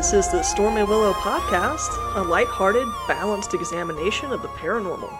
[0.00, 5.12] This is the Stormy Willow Podcast, a lighthearted, balanced examination of the paranormal.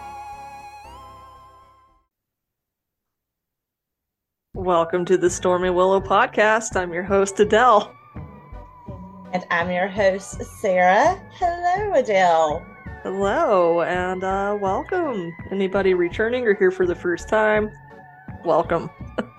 [4.55, 6.75] Welcome to the Stormy Willow Podcast.
[6.75, 7.95] I'm your host, Adele.
[9.33, 11.21] And I'm your host, Sarah.
[11.35, 12.65] Hello, Adele.
[13.03, 15.31] Hello, and uh, welcome.
[15.51, 17.69] Anybody returning or here for the first time?
[18.43, 18.89] Welcome.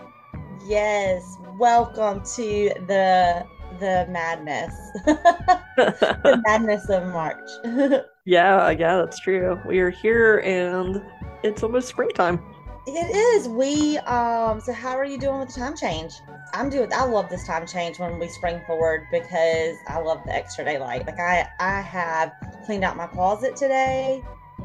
[0.68, 3.44] yes, welcome to the
[3.78, 4.74] the madness.
[5.06, 7.50] the madness of March.
[8.24, 9.60] yeah, yeah, that's true.
[9.66, 11.02] We are here and
[11.42, 12.42] it's almost springtime.
[12.86, 13.48] It is.
[13.48, 16.14] We um so how are you doing with the time change?
[16.52, 20.34] I'm doing I love this time change when we spring forward because I love the
[20.34, 21.06] extra daylight.
[21.06, 22.32] Like I I have
[22.66, 24.22] cleaned out my closet today.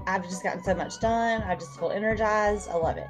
[0.08, 1.41] I've just gotten so much done.
[1.44, 2.69] I just feel energized.
[2.69, 3.08] I love it.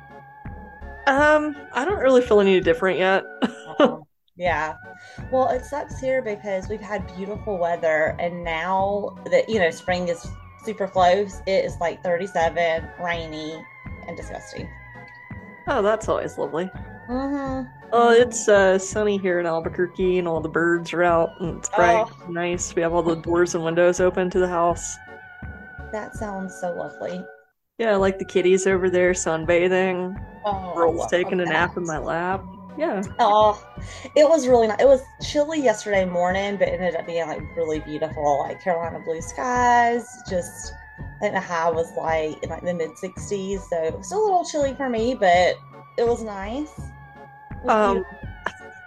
[1.08, 3.26] Um, I don't really feel any different yet.
[3.80, 4.04] um,
[4.38, 4.76] yeah.
[5.32, 10.08] Well, it sucks here because we've had beautiful weather and now that, you know, spring
[10.08, 10.28] is
[10.64, 13.64] super close, it is like 37, rainy,
[14.08, 14.70] and disgusting.
[15.68, 16.70] Oh, that's always lovely.
[17.10, 17.70] Mm-hmm.
[17.94, 21.70] Oh, it's uh, sunny here in Albuquerque, and all the birds are out, and it's
[21.70, 22.28] bright, oh.
[22.30, 22.76] nice.
[22.76, 24.98] We have all the doors and windows open to the house.
[25.94, 27.24] That sounds so lovely.
[27.78, 30.22] Yeah, I like the kitties over there sunbathing.
[30.46, 32.44] Oh, Girls taking a nap in my lap.
[32.78, 33.02] Yeah.
[33.20, 33.62] Oh,
[34.16, 34.80] it was really nice.
[34.80, 39.00] It was chilly yesterday morning, but it ended up being like really beautiful, like Carolina
[39.00, 40.06] blue skies.
[40.30, 44.08] Just, I think the high was like in like the mid 60s, so it was
[44.08, 45.56] still a little chilly for me, but
[45.98, 46.72] it was nice.
[46.78, 48.04] It was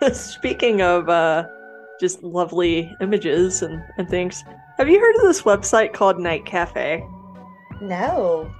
[0.01, 1.49] um, speaking of uh,
[1.99, 4.45] just lovely images and, and things,
[4.79, 7.05] have you heard of this website called Night Cafe?
[7.83, 8.51] No.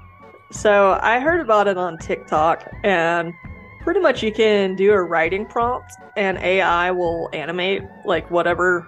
[0.51, 3.33] So I heard about it on TikTok and
[3.81, 8.87] pretty much you can do a writing prompt and AI will animate like whatever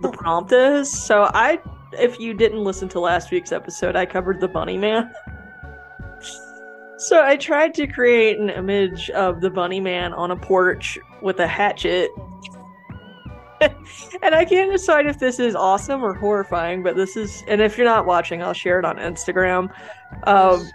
[0.00, 0.90] the prompt is.
[0.90, 1.60] So I
[1.92, 5.12] if you didn't listen to last week's episode, I covered the bunny man.
[6.98, 11.40] so I tried to create an image of the bunny man on a porch with
[11.40, 12.10] a hatchet.
[13.60, 17.78] and I can't decide if this is awesome or horrifying, but this is and if
[17.78, 19.72] you're not watching, I'll share it on Instagram.
[20.24, 20.68] Um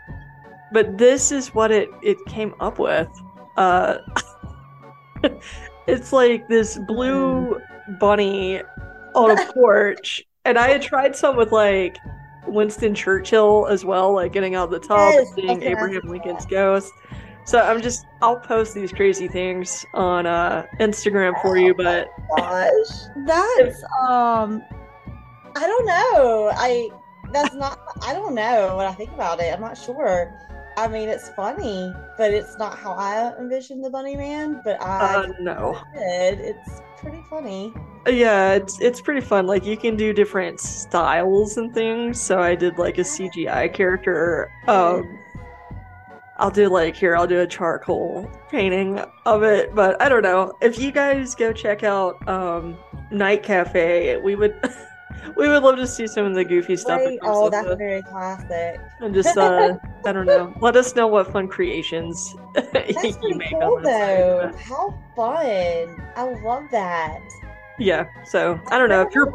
[0.71, 3.09] but this is what it it came up with.
[3.57, 3.97] Uh,
[5.87, 7.59] it's like this blue
[7.99, 8.61] bunny
[9.15, 11.97] on a porch, and I had tried some with like
[12.47, 16.91] Winston Churchill as well, like getting out the top yes, and seeing Abraham Lincoln's ghost.
[17.45, 22.37] So I'm just I'll post these crazy things on uh Instagram for you, but oh
[22.37, 24.63] gosh, that's um
[25.55, 26.51] I don't know.
[26.53, 26.89] I
[27.31, 29.53] that's not I don't know what I think about it.
[29.53, 30.31] I'm not sure.
[30.77, 34.61] I mean, it's funny, but it's not how I envisioned the Bunny Man.
[34.63, 36.39] But I uh, no, did.
[36.39, 37.73] It's pretty funny.
[38.07, 39.47] Yeah, it's it's pretty fun.
[39.47, 42.21] Like you can do different styles and things.
[42.21, 44.51] So I did like a CGI character.
[44.67, 45.19] Um,
[46.37, 47.15] I'll do like here.
[47.15, 49.75] I'll do a charcoal painting of it.
[49.75, 52.77] But I don't know if you guys go check out um,
[53.11, 54.17] Night Cafe.
[54.17, 54.59] We would.
[55.35, 57.01] we would love to see some of the goofy stuff.
[57.01, 57.19] Right?
[57.23, 57.77] Oh, that's with.
[57.77, 58.79] very classic.
[58.99, 60.53] And just, uh, I don't know.
[60.61, 64.51] Let us know what fun creations that's you make cool, though.
[64.57, 66.01] How fun!
[66.15, 67.21] I love that.
[67.79, 68.05] Yeah.
[68.25, 69.31] So I don't know if you're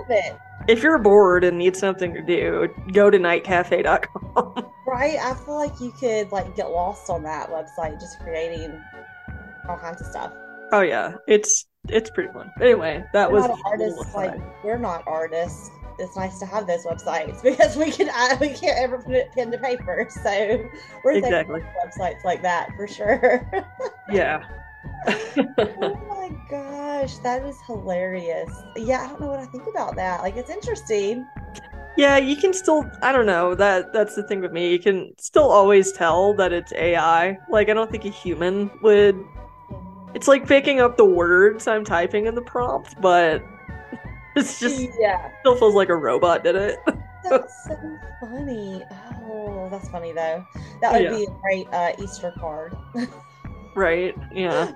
[0.68, 4.70] if you're bored and need something to do, go to nightcafe.com.
[4.88, 5.18] Right.
[5.18, 8.80] I feel like you could like get lost on that website, just creating
[9.68, 10.32] all kinds of stuff.
[10.70, 12.52] Oh yeah, it's it's pretty fun.
[12.60, 14.14] Anyway, that we're was artists.
[14.14, 18.48] Like we're not artists it's nice to have those websites because we can uh, we
[18.48, 20.08] can't ever put it pen to paper.
[20.26, 20.68] So
[21.04, 23.48] we're exactly websites like that for sure.
[24.10, 24.42] yeah.
[25.06, 28.50] oh my gosh, that is hilarious.
[28.76, 30.22] Yeah, I don't know what I think about that.
[30.22, 31.26] Like it's interesting.
[31.96, 34.72] Yeah, you can still I don't know, that that's the thing with me.
[34.72, 37.38] You can still always tell that it's AI.
[37.48, 39.22] Like I don't think a human would
[40.16, 43.44] it's like picking up the words I'm typing in the prompt, but
[44.36, 46.78] it's just yeah, still feels like a robot did it.
[47.28, 47.76] that's so
[48.18, 48.82] funny.
[49.26, 50.42] Oh, that's funny though.
[50.80, 51.10] That would yeah.
[51.10, 52.74] be a great uh, Easter card.
[53.74, 54.14] right?
[54.32, 54.72] Yeah.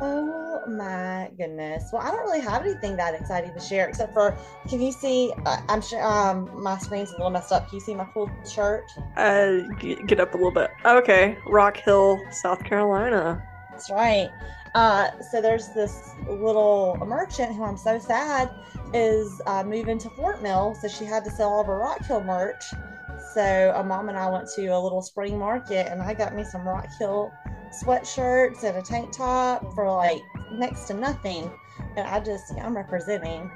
[0.00, 1.90] oh my goodness.
[1.92, 4.36] Well, I don't really have anything that exciting to share except for
[4.68, 5.32] can you see?
[5.44, 7.68] Uh, I'm sure um, my screen's a little messed up.
[7.68, 8.84] Can you see my cool shirt?
[9.16, 9.60] Uh,
[10.06, 10.70] get up a little bit.
[10.84, 13.42] Okay, Rock Hill, South Carolina.
[13.70, 14.30] That's right.
[14.74, 18.50] Uh, so there's this little merchant who I'm so sad
[18.94, 22.04] is uh, moving to Fort Mill, so she had to sell all of her Rock
[22.04, 22.64] Hill merch.
[23.34, 26.44] So a mom and I went to a little spring market, and I got me
[26.44, 27.32] some Rock Hill
[27.72, 31.50] sweatshirts and a tank top for like next to nothing.
[31.96, 33.50] And I just, yeah, I'm representing.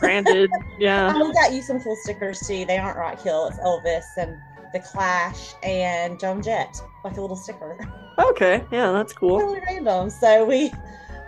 [0.00, 0.50] Branded.
[0.78, 1.12] Yeah.
[1.14, 2.64] I got you some cool stickers too.
[2.64, 4.36] They aren't Rock Hill, it's Elvis and
[4.72, 7.78] The Clash and Joan Jett, like a little sticker.
[8.18, 8.64] Okay.
[8.70, 9.38] Yeah, that's cool.
[9.38, 10.10] Really random.
[10.10, 10.72] So we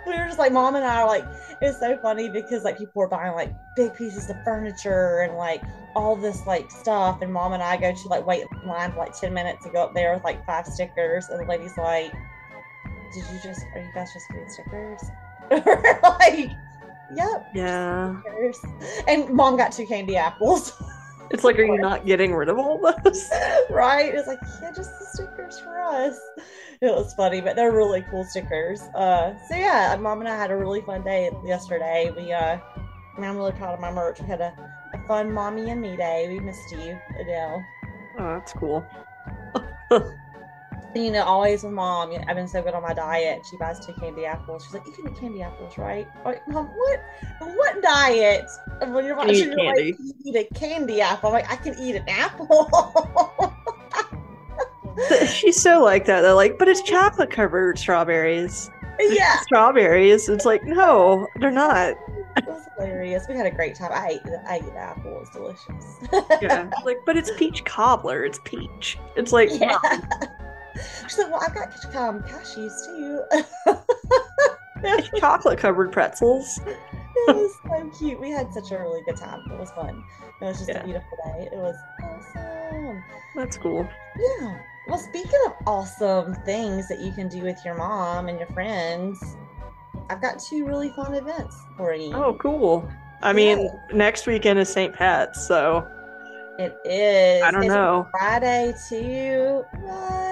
[0.07, 1.25] we were just like mom and I are like
[1.61, 5.63] it's so funny because like people were buying like big pieces of furniture and like
[5.95, 8.99] all this like stuff and mom and I go to like wait in line for
[8.99, 12.13] like 10 minutes to go up there with like five stickers and the lady's like
[13.13, 15.11] did you just are you guys just getting stickers?
[16.03, 16.51] Like
[17.15, 18.21] yep Yeah.
[19.07, 20.73] and mom got two candy apples
[21.31, 23.31] It's like, are you not getting rid of all those?
[23.71, 24.15] right?
[24.15, 26.19] It's like yeah just the stickers for us.
[26.81, 28.83] It was funny but they're really cool stickers.
[28.95, 32.13] Uh so yeah mom and i had a really fun day yesterday.
[32.17, 32.59] We uh
[33.19, 34.21] i'm really proud of my merch.
[34.21, 34.55] We had a,
[34.95, 36.27] a fun mommy and me day.
[36.29, 37.65] We missed you adele.
[38.19, 38.87] Oh, that's cool.
[40.95, 43.45] and, you know always with mom you know, i've been so good on my diet
[43.49, 46.49] she buys two candy apples she's like you can eat candy apples right I'm like
[46.49, 47.01] mom what
[47.41, 48.45] what diet
[48.81, 51.35] And when you're Can you watching eat you're like, "You eat a candy apple i'm
[51.35, 52.71] like i can eat an apple
[55.27, 56.23] She's so like that.
[56.23, 58.71] They're like, but it's chocolate covered strawberries.
[58.99, 60.29] It's yeah Strawberries.
[60.29, 61.97] It's like, no, they're not.
[62.37, 63.27] It was hilarious.
[63.29, 63.91] We had a great time.
[63.93, 65.17] I ate the, I ate the apple.
[65.17, 66.41] It was delicious.
[66.43, 66.71] Yeah.
[66.85, 68.25] like, but it's peach cobbler.
[68.25, 68.99] It's peach.
[69.17, 69.79] It's like, yeah.
[71.09, 73.23] She's like, well, I've got um, cashews too.
[75.19, 76.61] chocolate covered pretzels.
[76.67, 76.77] it
[77.37, 78.21] was so cute.
[78.21, 79.41] We had such a really good time.
[79.51, 80.05] It was fun.
[80.41, 80.81] It was just Yeah.
[80.83, 81.49] a beautiful day.
[81.53, 83.03] It was awesome.
[83.35, 83.89] That's cool.
[84.41, 84.59] Yeah.
[84.89, 89.37] Well, speaking of awesome things that you can do with your mom and your friends,
[90.11, 92.13] I've got two really fun events for you.
[92.15, 92.89] Oh, cool.
[93.23, 94.95] I mean, next weekend is St.
[94.95, 95.89] Pat's, so
[96.59, 97.43] It is.
[97.43, 98.07] I don't It's know.
[98.13, 99.65] Friday too.
[99.81, 100.26] What?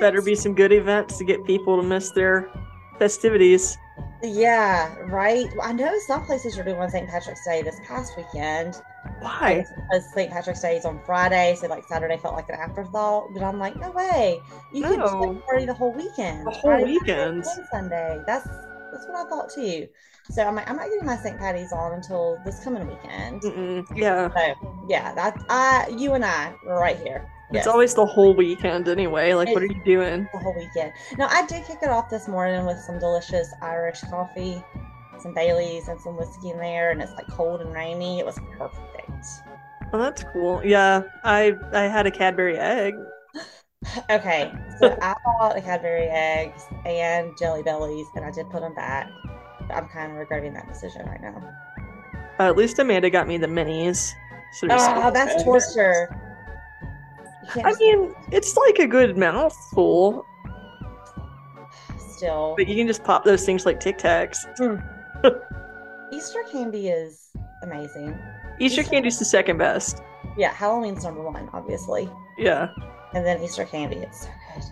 [0.00, 2.50] Better be some good events to get people to miss their
[2.98, 3.78] festivities.
[4.22, 5.46] Yeah, right.
[5.62, 7.08] I know some places are doing St.
[7.08, 8.80] Patrick's Day this past weekend.
[9.20, 9.64] Why?
[9.74, 10.30] Because St.
[10.30, 13.32] Patrick's Day is on Friday, so like Saturday felt like an afterthought.
[13.32, 14.40] But I'm like, no way.
[14.72, 15.20] You can just No.
[15.20, 16.46] like, party the whole weekend.
[16.46, 17.44] The whole Friday, weekend.
[17.44, 18.20] and Sunday.
[18.26, 18.46] That's
[18.92, 19.86] that's what I thought too.
[20.30, 21.38] So I'm like, I'm not getting my St.
[21.38, 23.42] Patty's on until this coming weekend.
[23.42, 23.86] Mm-mm.
[23.96, 24.28] Yeah.
[24.34, 27.26] So yeah, that I you and I were right here.
[27.52, 29.32] It's always the whole weekend anyway.
[29.34, 30.28] Like, what are you doing?
[30.32, 30.92] the whole weekend.
[31.16, 34.62] Now I did kick it off this morning with some delicious Irish coffee,
[35.18, 38.18] some Baileys and some whiskey in there, and it's like cold and rainy.
[38.18, 39.26] It was perfect.
[39.92, 40.60] Oh, that's cool.
[40.64, 42.94] Yeah, I I had a Cadbury egg.
[44.10, 48.74] Okay, so I bought the Cadbury eggs and Jelly Bellies, and I did put them
[48.74, 49.12] back.
[49.70, 51.54] I'm kind of regretting that decision right now.
[52.40, 54.12] Uh, at least Amanda got me the minis.
[54.64, 56.08] Oh, that's torture.
[57.54, 60.24] I mean, it's like a good mouthful,
[62.10, 64.38] still, but you can just pop those things like Tic Tacs.
[64.58, 65.26] Hmm.
[66.12, 67.28] Easter candy is
[67.62, 68.18] amazing.
[68.58, 70.02] Easter Easter- candy's the second best.
[70.36, 72.08] Yeah, Halloween's number one, obviously,
[72.38, 72.68] Yeah,
[73.14, 73.96] and then Easter candy.
[73.98, 74.64] It's so good,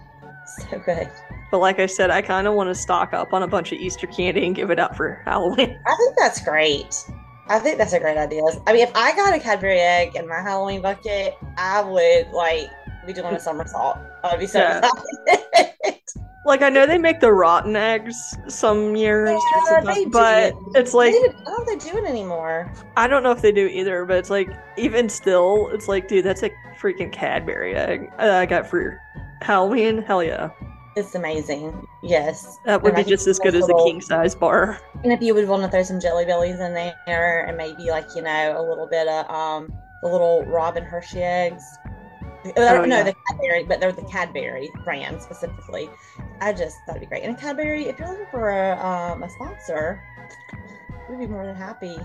[0.70, 1.10] so good.
[1.50, 3.78] but like I said, I kind of want to stock up on a bunch of
[3.78, 5.78] Easter candy and give it out for Halloween.
[5.86, 6.94] I think that's great.
[7.48, 8.42] I think that's a great idea.
[8.66, 12.70] I mean, if I got a Cadbury egg in my Halloween bucket, I would like
[13.06, 13.98] be doing a somersault.
[14.22, 14.78] I'd be so Yeah.
[15.26, 16.00] excited.
[16.46, 19.30] Like I know they make the rotten eggs some years,
[19.70, 20.10] Yeah, do.
[20.10, 22.70] but it's like even- I don't think they do it anymore.
[22.98, 24.04] I don't know if they do either.
[24.04, 28.44] But it's like even still, it's like, dude, that's a freaking Cadbury egg uh, I
[28.44, 29.00] got for
[29.40, 30.02] Halloween.
[30.02, 30.50] Hell yeah,
[30.96, 31.86] It's amazing.
[32.02, 32.58] Yes.
[32.64, 34.80] that would And be just as good as a king size bar.
[35.02, 38.06] And if you would want to throw some jelly bellies in there and maybe like,
[38.14, 39.72] you know, a little bit of um
[40.02, 41.64] the little Robin Hershey eggs.
[42.46, 43.02] Uh, Oh, no, yeah.
[43.04, 45.88] the Cadbury, but they're the Cadbury brand specifically.
[46.40, 47.22] I just that'd be great.
[47.24, 50.02] And a Cadbury, if you're looking for a um a sponsor,
[51.10, 51.96] we'd be more than happy.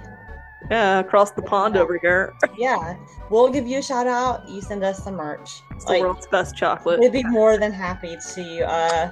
[0.70, 2.98] Yeah, across the pond over here, Yeah.
[3.30, 4.48] We'll give you a shout out.
[4.48, 5.62] You send us some merch.
[5.72, 7.00] it's the world's best chocolate.
[7.00, 9.12] We'd be more than happy to uh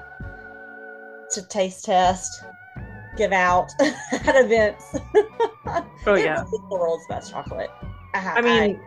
[1.32, 2.44] to taste test,
[3.16, 4.96] give out at events.
[6.06, 6.44] Oh yeah.
[6.50, 7.70] the world's best chocolate.
[8.13, 8.80] I, I mean,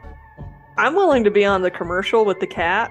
[0.76, 2.90] I'm willing to be on the commercial with the cat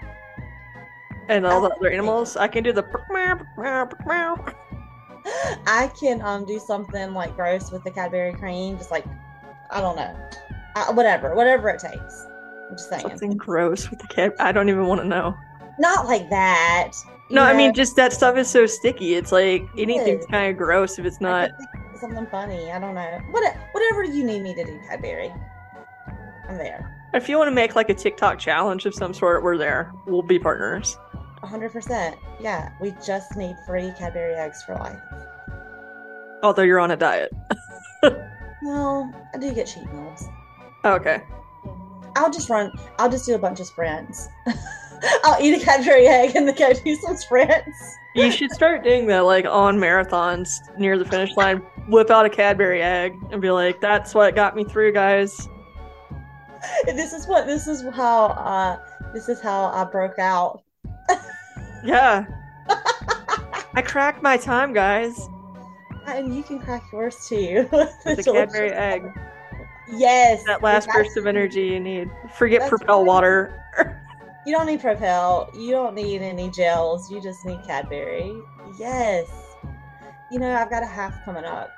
[1.28, 2.38] and all the other animals.
[2.38, 2.84] I can do the
[3.18, 3.88] I,
[5.68, 9.06] I can um do something like gross with the Cadbury cream, just like
[9.72, 10.16] I don't know,
[10.76, 12.28] uh, whatever, whatever it takes.
[12.70, 14.36] I'm just saying, something gross with the cat.
[14.40, 15.36] I don't even want to know.
[15.80, 16.92] not like that.
[17.32, 19.14] No, I mean just that stuff is so sticky.
[19.14, 21.52] It's like anything's kind of gross if it's not.
[21.52, 22.72] could think of something funny.
[22.72, 23.22] I don't know.
[23.30, 25.32] What, whatever you need me to do, Cadbury,
[26.48, 26.96] I'm there.
[27.14, 29.92] If you want to make like a TikTok challenge of some sort, we're there.
[30.08, 30.98] We'll be partners.
[31.44, 32.18] 100%.
[32.40, 35.00] Yeah, we just need free Cadbury eggs for life.
[36.42, 37.32] Although you're on a diet.
[38.62, 40.28] no, I do get cheat meals.
[40.86, 41.22] Okay.
[42.16, 42.72] I'll just run.
[42.98, 44.28] I'll just do a bunch of sprints.
[45.24, 47.96] I'll eat a Cadbury egg and then go do some sprints.
[48.16, 51.58] You should start doing that, like on marathons near the finish line.
[51.88, 55.48] Whip out a Cadbury egg and be like, "That's what got me through, guys."
[56.86, 57.46] This is what.
[57.46, 58.28] This is how.
[58.28, 58.80] Uh,
[59.14, 60.64] this is how I broke out.
[61.82, 62.26] Yeah.
[63.74, 65.30] I cracked my time, guys.
[66.18, 67.68] And you can crack yours too.
[68.06, 69.12] A Cadbury egg.
[69.92, 70.44] Yes.
[70.46, 71.04] That last exactly.
[71.04, 72.10] burst of energy you need.
[72.36, 73.08] Forget That's Propel right.
[73.08, 73.66] water.
[74.46, 75.52] You don't need Propel.
[75.54, 77.12] You don't need any gels.
[77.12, 78.34] You just need Cadbury.
[78.80, 79.28] Yes.
[80.32, 81.70] You know, I've got a half coming up.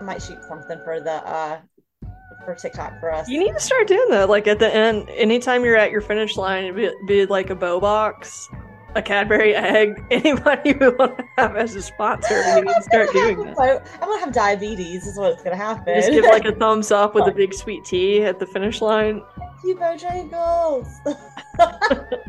[0.00, 1.60] I might shoot something for the uh
[2.44, 3.28] for TikTok for us.
[3.28, 4.28] You need to start doing that.
[4.28, 7.54] Like at the end, anytime you're at your finish line, it'd be, be like a
[7.54, 8.48] Bo box,
[8.94, 10.02] a Cadbury egg.
[10.10, 13.86] Anybody you want to have as a sponsor, you need to start doing that.
[14.00, 15.06] I'm gonna have diabetes.
[15.06, 15.94] Is what's gonna happen.
[15.94, 19.22] Just give like a thumbs up with a big sweet tea at the finish line.
[19.64, 20.88] you Bojangles.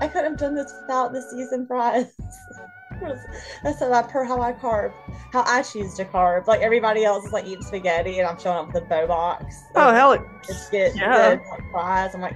[0.00, 2.12] I couldn't have done this without the season fries.
[3.62, 4.92] That's about per how I carb,
[5.32, 6.46] how I choose to carb.
[6.46, 9.62] Like everybody else is like eating spaghetti, and I'm showing up with a Bo box.
[9.74, 11.32] Oh hell, biscuit, yeah.
[11.32, 12.14] and, like fries.
[12.14, 12.34] I'm like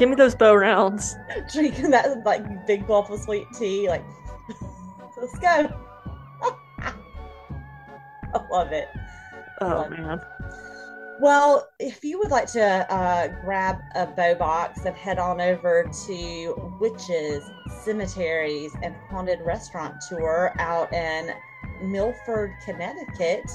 [0.00, 1.14] give me those Bo-Rounds.
[1.52, 3.88] drinking that like big gulp of sweet tea.
[3.88, 4.04] Like,
[5.20, 5.70] let's go.
[6.82, 8.88] I love it.
[9.60, 10.20] Oh man.
[11.20, 15.90] Well, if you would like to uh, grab a Bo box and head on over
[16.06, 17.44] to Witches,
[17.84, 21.34] Cemeteries, and Haunted Restaurant Tour out in
[21.82, 23.50] Milford, Connecticut,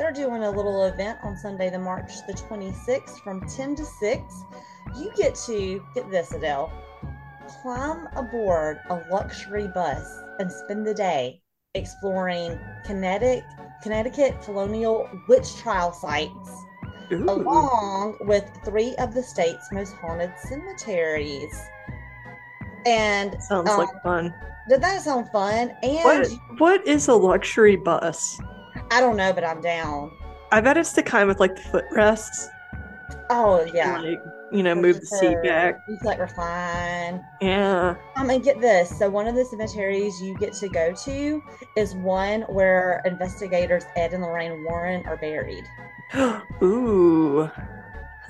[0.00, 4.44] they're doing a little event on Sunday, the March the 26th from 10 to 6.
[4.98, 6.72] You get to, get this, Adele,
[7.60, 11.42] climb aboard a luxury bus and spend the day
[11.74, 13.44] exploring Connecticut,
[13.82, 16.50] Connecticut colonial witch trial sites
[17.12, 17.28] Ooh.
[17.28, 21.54] along with three of the state's most haunted cemeteries.
[22.86, 24.34] And Sounds um, like fun.
[24.66, 25.74] did that sound fun?
[25.82, 26.26] And What
[26.58, 28.40] what is a luxury bus?
[28.90, 30.12] I don't know, but I'm down.
[30.52, 32.48] I bet it's the kind with like the footrests.
[33.30, 34.20] Oh yeah, Like,
[34.50, 35.86] you know, move the seat back.
[35.86, 37.24] Can like recline.
[37.40, 37.94] Yeah.
[38.16, 38.98] Um, and get this.
[38.98, 41.42] So one of the cemeteries you get to go to
[41.76, 45.64] is one where investigators Ed and Lorraine Warren are buried.
[46.62, 47.48] Ooh.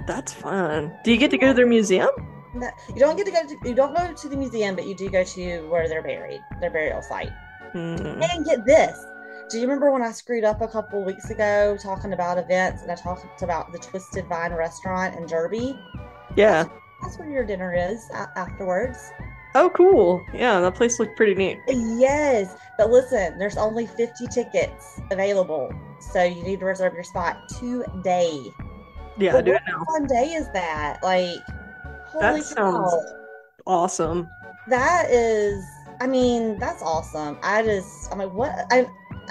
[0.07, 0.93] That's fun.
[1.05, 2.11] Do you get to go to their museum?
[2.55, 5.09] You don't get to go to you don't go to the museum, but you do
[5.09, 7.33] go to where they're buried, their burial site.
[7.73, 8.21] Hmm.
[8.23, 9.07] And get this.
[9.50, 12.90] Do you remember when I screwed up a couple weeks ago talking about events and
[12.90, 15.76] I talked about the Twisted Vine restaurant in Derby?
[16.37, 16.66] Yeah.
[17.02, 19.11] That's where your dinner is afterwards.
[19.57, 20.25] Oh, cool.
[20.33, 21.59] Yeah, that place looked pretty neat.
[21.66, 27.49] Yes, but listen, there's only 50 tickets available, so you need to reserve your spot
[27.49, 28.52] today.
[29.19, 29.85] Yeah, But do it now.
[29.87, 31.02] fun day is that?
[31.02, 31.35] Like,
[32.07, 32.54] holy That sounds
[32.92, 33.02] cow.
[33.66, 34.30] awesome.
[34.69, 35.64] That is,
[36.00, 37.37] I mean, that's awesome.
[37.42, 38.54] I just, I'm like, what?
[38.71, 38.87] I,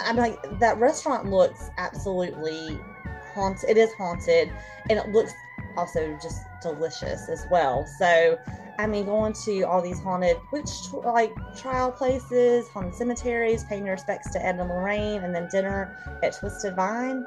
[0.06, 2.80] I'm like, that restaurant looks absolutely
[3.34, 3.70] haunted.
[3.70, 4.52] It is haunted,
[4.90, 5.34] and it looks
[5.78, 7.86] also just delicious as well.
[7.86, 8.38] So,
[8.78, 13.96] I mean, going to all these haunted, which like trial places, haunted cemeteries, paying your
[13.96, 17.26] respects to Ed and Lorraine, and then dinner at Twisted Vine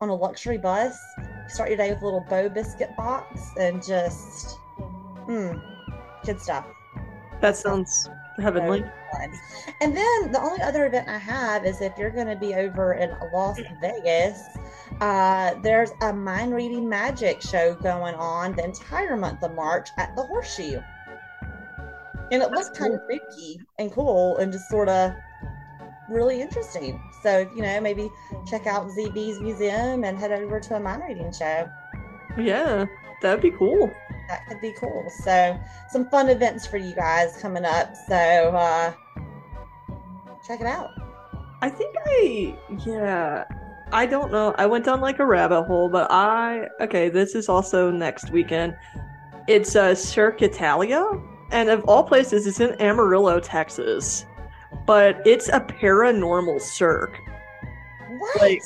[0.00, 0.98] on a luxury bus.
[1.48, 4.58] Start your day with a little Bo biscuit box and just,
[5.26, 5.52] hmm,
[6.24, 6.66] good stuff.
[7.40, 8.08] That sounds
[8.38, 8.84] heavenly.
[9.12, 9.32] Fun.
[9.80, 12.94] And then the only other event I have is if you're going to be over
[12.94, 14.42] in Las Vegas,
[15.00, 20.14] uh, there's a mind reading magic show going on the entire month of March at
[20.16, 20.80] the Horseshoe.
[22.30, 25.12] And it looks kind of spooky and cool and just sort of
[26.08, 27.00] really interesting.
[27.22, 28.10] So, you know, maybe
[28.46, 31.70] check out ZB's museum and head over to a mind reading show.
[32.36, 32.86] Yeah,
[33.20, 33.92] that'd be cool.
[34.28, 35.10] That could be cool.
[35.10, 35.58] So,
[35.90, 37.94] some fun events for you guys coming up.
[38.08, 38.92] So, uh,
[40.46, 40.90] check it out.
[41.60, 42.56] I think I,
[42.86, 43.44] yeah,
[43.90, 44.54] I don't know.
[44.58, 48.76] I went down like a rabbit hole, but I, okay, this is also next weekend.
[49.48, 51.04] It's uh, Cirque Italia,
[51.50, 54.26] and of all places, it's in Amarillo, Texas.
[54.86, 57.18] But it's a paranormal cirque.
[58.18, 58.40] What?
[58.40, 58.62] Like,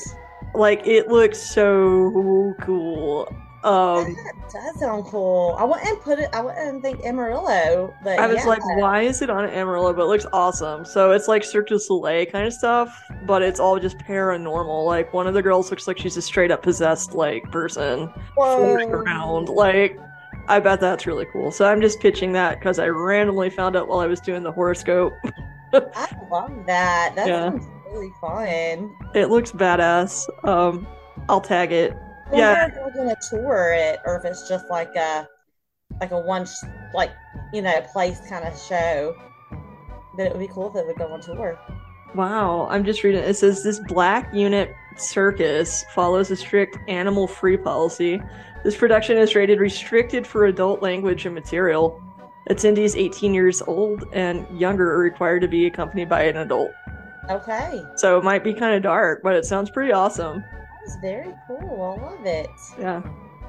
[0.54, 3.35] Like, it looks so cool.
[3.64, 5.54] Um, that does sound cool.
[5.59, 6.31] I wouldn't put it.
[6.33, 8.45] I wouldn't think Amarillo, but I was yeah.
[8.47, 9.92] like, why is it on Amarillo?
[9.92, 10.85] But it looks awesome.
[10.85, 14.85] So it's like Cirque du Soleil kind of stuff, but it's all just paranormal.
[14.85, 18.90] Like one of the girls looks like she's a straight up possessed like person floating
[18.90, 19.49] around.
[19.49, 19.99] Like
[20.49, 21.50] I bet that's really cool.
[21.52, 24.52] So I'm just pitching that because I randomly found out while I was doing the
[24.52, 25.12] horoscope.
[25.73, 27.12] I love that.
[27.14, 27.50] That Yeah.
[27.50, 28.95] sounds really fun.
[29.14, 30.28] It looks badass.
[30.47, 30.87] Um,
[31.28, 31.97] I'll tag it.
[32.38, 32.66] Yeah.
[32.66, 35.26] if they're gonna tour it or if it's just like a
[36.00, 37.10] like a one sh- like
[37.52, 39.14] you know place kind of show.
[40.16, 41.58] But it would be cool if it would go on tour.
[42.14, 43.22] Wow, I'm just reading.
[43.22, 48.20] It says this black unit circus follows a strict animal free policy.
[48.64, 52.00] This production is rated restricted for adult language and material.
[52.50, 56.72] Attendees 18 years old and younger are required to be accompanied by an adult.
[57.30, 60.44] Okay, So it might be kind of dark, but it sounds pretty awesome.
[60.84, 61.98] That's very cool.
[61.98, 62.50] I love it.
[62.78, 63.02] Yeah.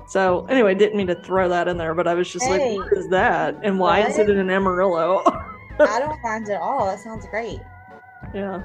[0.07, 2.77] So anyway, didn't mean to throw that in there, but I was just Hey.
[2.77, 3.55] like, what is that?
[3.63, 5.23] And why is it in Amarillo?
[5.79, 6.85] I don't mind it at all.
[6.85, 7.59] That sounds great.
[8.33, 8.61] yeah.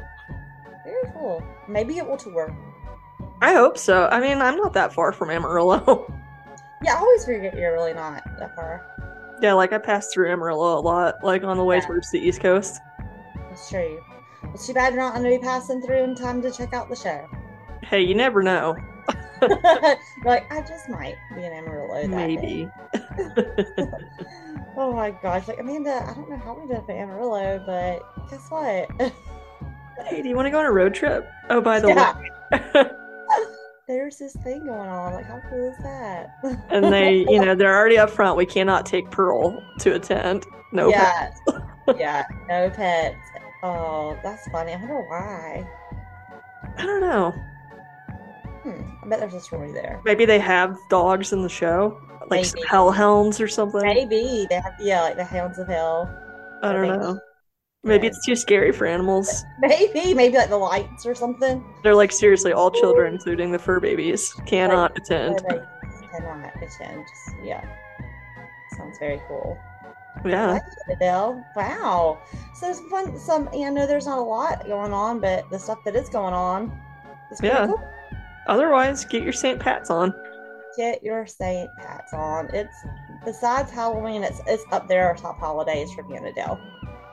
[0.85, 1.43] Very cool.
[1.69, 2.57] Maybe it will tour.
[3.41, 4.09] I hope so.
[4.11, 6.13] I mean, I'm not that far from Amarillo.
[6.81, 8.87] Yeah, I always forget you're really not that far.
[9.43, 11.87] Yeah, like I pass through Amarillo a lot, like on the way Yeah.
[11.87, 12.79] towards the East Coast.
[13.49, 14.01] That's true.
[14.55, 16.89] It's too bad you're not going to be passing through in time to check out
[16.89, 17.27] the show.
[17.83, 18.77] Hey, you never know.
[20.25, 22.03] Like, I just might be an Amarillo.
[22.03, 22.69] That Maybe.
[24.77, 25.47] Oh my gosh.
[25.49, 28.91] Like, Amanda, I don't know how we ended up in Amarillo, but guess what?
[30.07, 31.29] Hey, do you want to go on a road trip?
[31.51, 32.17] Oh, by the Yeah.
[32.17, 32.91] way.
[33.89, 35.13] There's this thing going on.
[35.13, 36.31] Like, how cool is that?
[36.71, 38.37] and they, you know, they're already up front.
[38.37, 40.47] We cannot take Pearl to attend.
[40.73, 40.93] No.
[40.93, 41.41] Pets.
[41.49, 41.95] Yeah.
[41.99, 42.25] yeah.
[42.49, 43.31] No pets.
[43.65, 44.73] Oh, that's funny.
[44.73, 45.67] I wonder why.
[46.77, 47.45] I don't know.
[48.73, 48.83] Hmm.
[49.03, 50.01] I bet there's a story there.
[50.05, 52.69] Maybe they have dogs in the show, like some Maybe.
[52.69, 53.83] hellhounds or something.
[53.83, 56.09] Maybe they have, yeah, like the Hounds of Hell.
[56.63, 56.99] I don't Maybe.
[56.99, 57.21] know.
[57.85, 58.11] Maybe Yeah.
[58.11, 59.45] it's too scary for animals.
[59.61, 61.65] Maybe, maybe like the lights or something.
[61.83, 65.41] They're like seriously, all children, including the fur babies, cannot attend.
[65.45, 65.67] Or
[66.11, 67.05] cannot attend.
[67.43, 67.65] Yeah.
[68.77, 69.57] Sounds very cool.
[70.25, 70.53] Yeah.
[70.55, 71.45] Like Adele.
[71.55, 72.19] Wow.
[72.55, 73.17] So there's fun.
[73.19, 73.49] Some.
[73.55, 76.35] Yeah, I know there's not a lot going on, but the stuff that is going
[76.35, 76.73] on
[77.31, 77.67] is pretty Yeah.
[77.69, 77.81] cool.
[78.49, 79.61] Otherwise, get your St.
[79.61, 80.15] Pat's on.
[80.77, 82.49] Get your Saint Pat's on.
[82.55, 82.75] It's
[83.25, 86.59] besides Halloween, it's it's up there our top holidays for and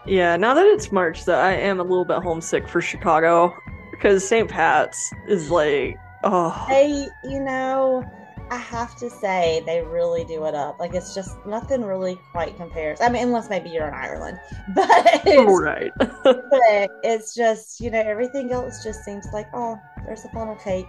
[0.05, 3.55] Yeah, now that it's March, though, I am a little bit homesick for Chicago
[3.91, 4.49] because St.
[4.49, 8.03] Pat's is like, oh, They, you know,
[8.51, 10.79] I have to say they really do it up.
[10.79, 13.01] Like it's just nothing really quite compares.
[13.01, 14.39] I mean, unless maybe you're in Ireland,
[14.75, 15.91] but it's, right.
[15.97, 20.85] but it's just you know everything else just seems like oh, there's a funnel cake.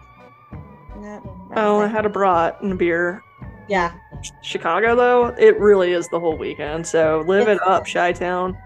[1.01, 1.49] No.
[1.57, 3.23] oh, I had a brat and a beer.
[3.69, 3.93] yeah.
[4.43, 6.87] Chicago, though, it really is the whole weekend.
[6.87, 8.57] So live it up, Chi Town.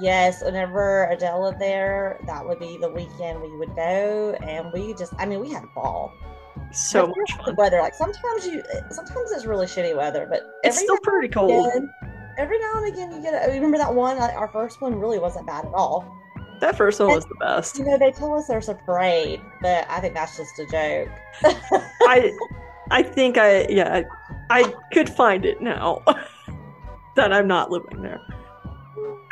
[0.00, 5.12] Yes, whenever Adela there, that would be the weekend we would go, and we just,
[5.18, 6.12] I mean, we had a ball.
[6.72, 7.56] So Like, much the fun.
[7.56, 11.68] weather, like sometimes you, sometimes it's really shitty weather, but It's still pretty cold.
[11.68, 11.90] again,
[12.38, 13.34] every now and again you get.
[13.34, 14.18] A, oh, remember that one?
[14.18, 16.16] Like, our first one really wasn't bad at all.
[16.62, 17.76] That first one was the best.
[17.76, 21.08] You know, they tell us there's a parade, but I think that's just a joke.
[22.02, 22.32] I,
[22.92, 24.04] I think I, yeah,
[24.48, 26.04] I, I could find it now
[27.16, 28.20] that I'm not living there.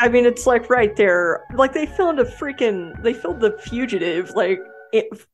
[0.01, 1.45] I mean, it's like right there.
[1.55, 4.59] Like they filmed a freaking, they filmed the fugitive like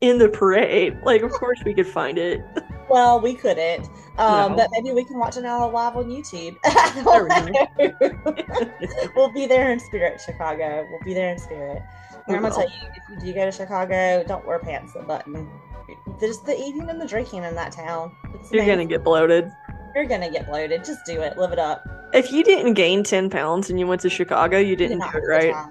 [0.03, 0.99] in the parade.
[1.03, 2.43] Like, of course we could find it.
[2.89, 4.57] Well, we couldn't, um, No.
[4.57, 6.57] but maybe we can watch it now live on YouTube.
[7.79, 10.87] We we'll be there in spirit, Chicago.
[10.91, 11.83] We'll be there in spirit.
[12.29, 15.49] I'm gonna tell you, if you do go to Chicago, don't wear pants that button.
[16.19, 18.13] There's the eating and the drinking in that town.
[18.51, 19.53] You're gonna get bloated.
[19.95, 20.85] you're gonna get bloated.
[20.85, 21.37] Just do it.
[21.39, 21.85] Live it up.
[22.13, 25.13] If you didn't gain ten pounds and you went to Chicago, you did didn't not
[25.13, 25.67] do it have a good right.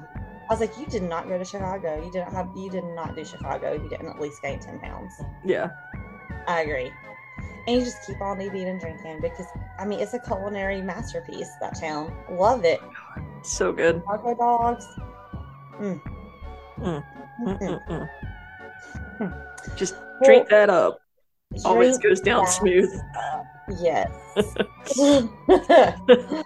[0.48, 2.02] I was like, you did not go to Chicago.
[2.04, 2.50] You didn't have.
[2.56, 3.74] You did not do Chicago.
[3.74, 5.20] You didn't at least gain ten pounds.
[5.44, 5.72] Yeah.
[6.48, 6.92] I agree.
[7.68, 9.48] And you just keep on eating and drinking because
[9.80, 11.50] I mean it's a culinary masterpiece.
[11.60, 12.80] That town, love it.
[13.44, 14.04] So good.
[14.06, 14.86] Taco dogs.
[15.80, 16.02] Mm.
[16.80, 17.04] Mm.
[17.42, 18.10] Mm-mm.
[19.20, 19.46] Mm-mm-mm.
[19.76, 21.00] Just Well, drink that up.
[21.64, 22.92] Always goes down that smooth.
[23.80, 24.10] Yes.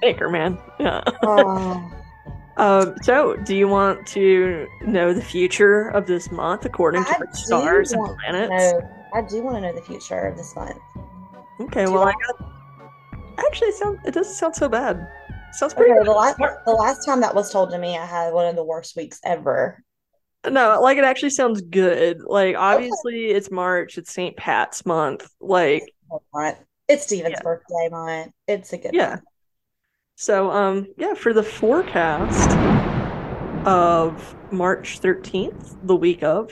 [0.03, 0.61] Anchorman.
[0.79, 1.01] Yeah.
[1.23, 1.91] oh,
[2.57, 7.19] Um, so, do you want to know the future of this month according to I
[7.19, 8.73] the do stars and to planets?
[9.13, 10.77] I do want to know the future of this month.
[11.61, 12.51] Okay, do well, I got.
[13.39, 15.07] Actually, it, sound, it doesn't sound so bad.
[15.53, 16.07] sounds pretty Okay, good.
[16.07, 18.63] the last the last time that was told to me, I had one of the
[18.63, 19.83] worst weeks ever.
[20.49, 22.21] No, like it actually sounds good.
[22.21, 24.35] Like, obviously, it's March, it's St.
[24.37, 25.29] Pat's month.
[25.41, 25.83] Like.
[26.87, 27.41] It's Steven's Yeah.
[27.43, 28.31] birthday month.
[28.47, 29.09] It's a good yeah.
[29.09, 29.21] month.
[30.15, 32.49] So, um, yeah, for the forecast
[33.67, 36.51] of March 13th, the week of,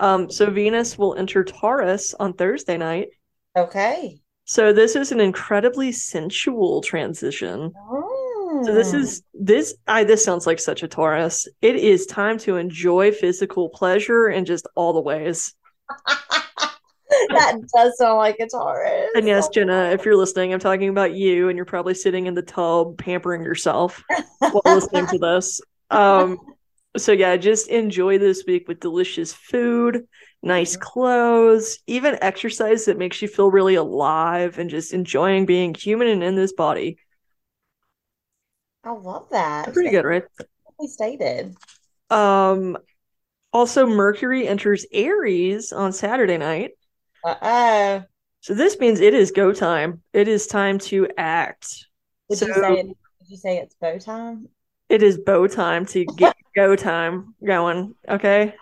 [0.00, 3.08] um, so Venus will enter Taurus on Thursday night.
[3.56, 4.18] Okay.
[4.44, 7.72] So this is an incredibly sensual transition.
[7.76, 8.62] Oh.
[8.64, 8.98] So this Mm.
[9.00, 11.48] is this I this sounds like such a Taurus.
[11.62, 15.54] It is time to enjoy physical pleasure in just all the ways.
[17.30, 19.10] that does sound like a Taurus.
[19.14, 22.34] And yes, Jenna, if you're listening, I'm talking about you and you're probably sitting in
[22.34, 24.02] the tub pampering yourself
[24.38, 25.60] while listening to this.
[25.90, 26.38] Um
[26.96, 30.06] so yeah, just enjoy this week with delicious food,
[30.42, 30.82] nice Mhm.
[30.82, 36.22] clothes, even exercise that makes you feel really alive and just enjoying being human and
[36.22, 36.98] in this body.
[38.84, 39.72] I love that.
[39.72, 40.24] Pretty good, right?
[40.78, 41.56] We stated.
[42.10, 42.78] Um
[43.52, 46.72] also Mercury enters Aries on Saturday night.
[47.24, 48.04] Uh oh.
[48.40, 50.02] So this means it is go time.
[50.12, 51.86] It is time to act.
[52.28, 54.48] Would so you say it, would you say it's Bo time?
[54.92, 57.94] It is Bo time to get go time going.
[58.06, 58.52] Okay.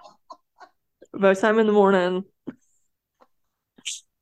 [1.13, 2.25] Bo time in the morning.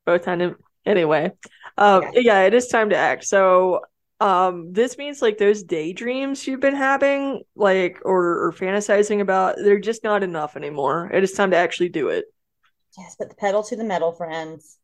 [0.07, 0.55] Bo time in,
[0.87, 1.31] anyway.
[1.77, 2.21] Um Okay.
[2.21, 3.25] yeah, it is time to act.
[3.25, 3.81] So
[4.19, 9.79] um this means like those daydreams you've been having, like or, or fantasizing about, they're
[9.79, 11.11] just not enough anymore.
[11.13, 12.25] It is time to actually do it.
[12.97, 14.79] Yes, put the pedal to the metal, friends.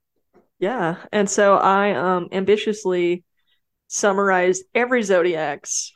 [0.60, 0.98] Yeah.
[1.12, 3.24] And so I um ambitiously
[3.88, 5.92] summarized every zodiac's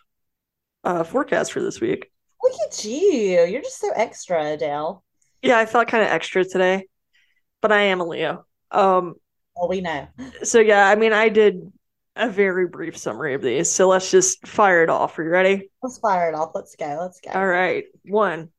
[0.84, 2.12] uh forecast for this week.
[2.42, 3.46] Look at you.
[3.46, 5.04] You're just so extra, Adele.
[5.42, 6.88] Yeah, I felt kind of extra today,
[7.62, 8.46] but I am a Leo.
[8.72, 9.16] Um
[9.56, 10.08] Well, we know.
[10.44, 11.72] so yeah, I mean I did
[12.16, 13.72] a very brief summary of these.
[13.72, 15.18] So let's just fire it off.
[15.18, 15.70] Are you ready?
[15.82, 16.52] Let's fire it off.
[16.54, 16.98] Let's go.
[17.02, 17.32] Let's go.
[17.32, 17.86] All right.
[18.04, 18.50] One,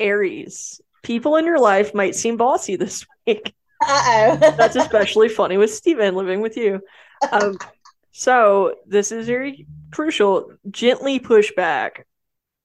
[0.00, 0.80] Aries.
[1.02, 3.52] People in your life might seem bossy this week.
[3.82, 4.36] Uh-oh.
[4.56, 6.80] That's especially funny with Steven living with you.
[7.30, 7.58] Um,
[8.12, 10.52] so this is very crucial.
[10.70, 12.06] Gently push back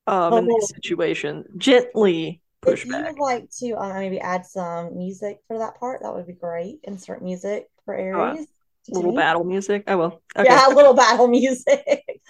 [0.06, 0.56] um, in Oh.
[0.60, 1.46] this situation.
[1.58, 3.12] Gently If push you back.
[3.12, 6.80] would like to uh, maybe add some music for that part, that would be great.
[6.84, 8.02] Insert music for uh,
[8.34, 8.48] Aries.
[8.86, 9.18] to Little me.
[9.18, 9.84] battle music.
[9.88, 10.22] I will.
[10.38, 10.48] Okay.
[10.50, 12.22] Yeah, a little battle music.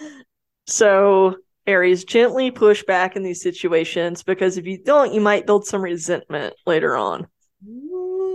[0.70, 5.66] So Aries, gently push back in these situations because if you don't, you might build
[5.66, 7.26] some resentment later on.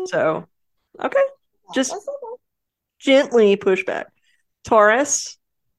[0.08, 0.46] So,
[1.00, 1.20] okay,
[1.76, 1.94] just-
[3.00, 4.08] gently push back.
[4.64, 5.38] Taurus,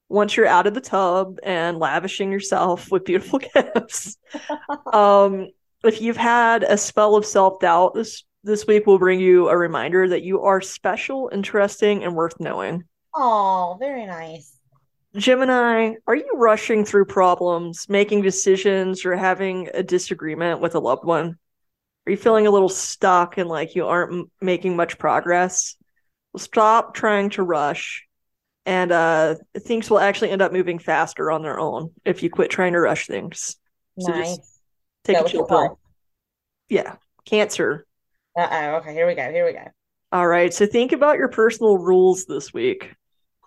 [0.09, 4.17] once you're out of the tub and lavishing yourself with beautiful gifts,
[4.93, 5.49] um,
[5.83, 9.57] if you've had a spell of self doubt, this this week will bring you a
[9.57, 12.85] reminder that you are special, interesting, and worth knowing.
[13.15, 14.59] Oh, very nice.
[15.17, 21.05] Gemini, are you rushing through problems, making decisions, or having a disagreement with a loved
[21.05, 21.39] one?
[22.07, 25.77] Are you feeling a little stuck and like you aren't m- making much progress?
[26.33, 28.05] Well, stop trying to rush,
[28.67, 32.51] and uh, things will actually end up moving faster on their own if you quit
[32.51, 33.57] trying to rush things.
[33.99, 34.61] So just Nice.
[35.05, 35.79] Take Go a chill pill.
[36.69, 36.97] Yeah,
[37.27, 37.87] Cancer.
[38.37, 38.77] Uh-oh.
[38.77, 39.31] Okay, here we go.
[39.31, 39.65] Here we go.
[40.13, 42.95] All right, so think about your personal rules this week,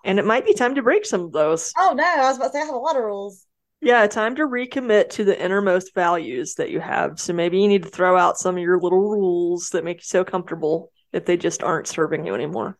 [0.04, 1.72] and it might be time to break some of those.
[1.76, 3.46] Oh no, I was about to say I have a lot of rules.
[3.80, 7.20] Yeah, time to recommit to the innermost values that you have.
[7.20, 10.04] So maybe you need to throw out some of your little rules that make you
[10.04, 12.76] so comfortable if they just aren't serving you anymore.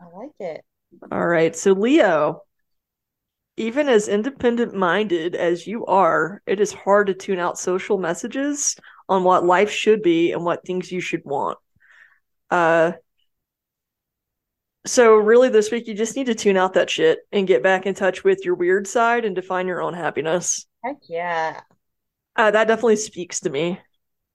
[0.00, 0.64] I like it.
[1.10, 2.42] All right, so Leo,
[3.56, 8.76] even as independent minded as you are, it is hard to tune out social messages
[9.08, 11.58] on what life should be and what things you should want.
[12.50, 12.92] Uh,
[14.86, 17.86] so really this week you just need to tune out that shit and get back
[17.86, 20.66] in touch with your weird side and define your own happiness.
[20.84, 21.60] Heck yeah.
[22.36, 23.78] Uh, that definitely speaks to me.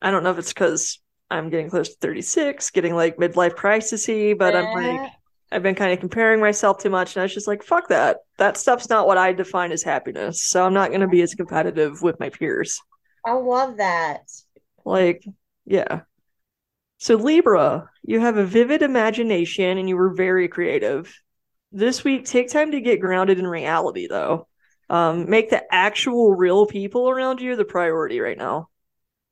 [0.02, 4.38] I don't know if it's because I'm getting close to 36, getting like midlife crisisy,
[4.38, 5.10] but I'm like, Eh,
[5.51, 8.17] I've been kind of comparing myself too much, and I was just like, fuck that.
[8.38, 10.43] That stuff's not what I define as happiness.
[10.43, 12.79] So I'm not going to be as competitive with my peers.
[13.25, 14.21] I love that.
[14.85, 15.25] Like,
[15.65, 16.01] yeah.
[16.99, 21.13] So, Libra, you have a vivid imagination and you were very creative.
[21.71, 24.47] This week, take time to get grounded in reality, though.
[24.89, 28.69] Um, make the actual real people around you the priority right now.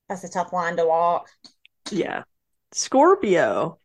[0.07, 1.29] That's a tough line to walk.
[1.91, 2.23] Yeah.
[2.71, 3.79] Scorpio,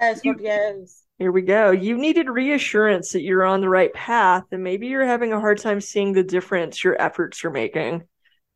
[0.00, 1.02] Oh, You- Scorpios.
[1.18, 1.70] Here we go.
[1.70, 5.58] You needed reassurance that you're on the right path, and maybe you're having a hard
[5.58, 8.02] time seeing the difference your efforts are making.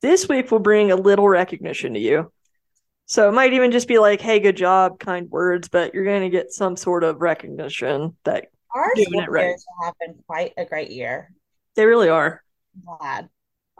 [0.02, 2.32] This week will bring a little recognition to you.
[3.06, 6.22] So it might even just be like, hey, good job, kind words, but you're going
[6.22, 9.46] to get some sort of recognition that Our Doing it right.
[9.46, 11.32] Will have been quite a great year.
[11.76, 12.42] they really are.
[12.76, 13.28] I'm glad.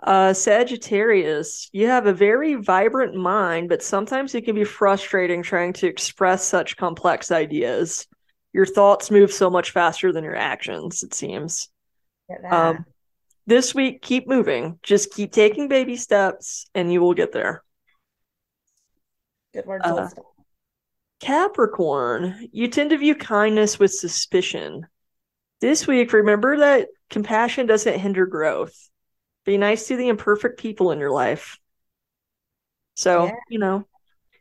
[0.02, 5.74] Uh, Sagittarius, you have a very vibrant mind, but sometimes it can be frustrating trying
[5.74, 8.06] to express such complex ideas.
[8.52, 11.68] Your thoughts move so much faster than your actions, it seems.
[12.50, 12.84] Um,
[13.46, 14.78] this week, keep moving.
[14.82, 17.64] Just keep taking baby steps, and you will get there.
[19.52, 20.08] Good words uh.
[21.20, 24.86] Capricorn, you tend to view kindness with suspicion.
[25.60, 28.88] This week, remember that compassion doesn't hinder growth.
[29.44, 31.58] Be nice to the imperfect people in your life.
[32.94, 33.36] So, Yeah.
[33.48, 33.84] you know,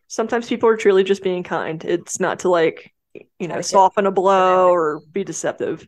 [0.08, 1.84] sometimes people are truly just being kind.
[1.84, 2.94] It's not to like,
[3.40, 5.88] you know, soften a blow or be deceptive.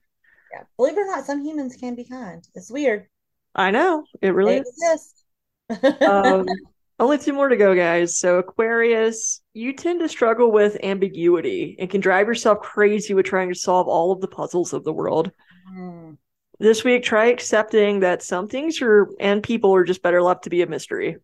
[0.52, 0.64] Yeah.
[0.78, 2.46] Believe it or not, some humans can be kind.
[2.56, 3.08] It's weird.
[3.56, 5.14] I know it really They is.
[6.02, 6.46] Um,
[7.00, 8.18] only two more to go, guys.
[8.18, 13.50] So, Aquarius, you tend to struggle with ambiguity and can drive yourself crazy with trying
[13.50, 15.32] to solve all of the puzzles of the world.
[15.74, 16.18] Mm.
[16.60, 20.50] This week, try accepting that some things are and people are just better left to
[20.50, 21.18] be a mystery.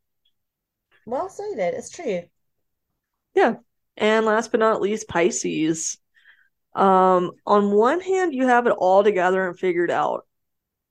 [1.06, 1.76] Well stated.
[1.76, 2.24] It's true.
[3.98, 5.98] And last but not least, Pisces.
[6.76, 10.26] Um, on one hand, you have it all together and figured out.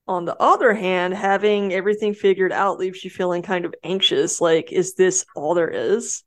[0.09, 4.40] On the other hand, having everything figured out leaves you feeling kind of anxious.
[4.40, 6.23] Like, is this all there is?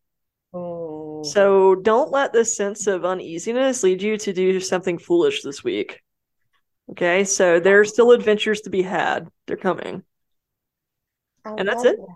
[0.54, 1.24] Oh.
[1.24, 6.02] So don't let this sense of uneasiness lead you to do something foolish this week.
[6.92, 9.28] Okay, so there's still adventures to be had.
[9.46, 10.04] They're coming.
[11.46, 11.98] I and that's it.
[11.98, 12.08] that.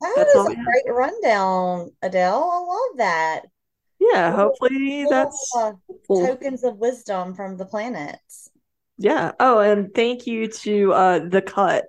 [0.00, 2.50] That That's is a great rundown, Adele.
[2.50, 3.42] I love that.
[3.98, 6.26] Yeah, hopefully that's uh, helpful.
[6.26, 8.50] tokens of wisdom from the planets.
[8.98, 9.32] Yeah.
[9.38, 11.84] Oh, and thank you to uh the cut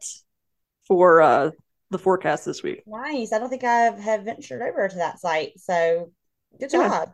[0.87, 1.51] for uh
[1.89, 2.83] the forecast this week.
[2.85, 3.33] Nice.
[3.33, 6.11] I don't think I have ventured over to that site, so
[6.59, 6.89] good Yeah.
[6.89, 7.13] job.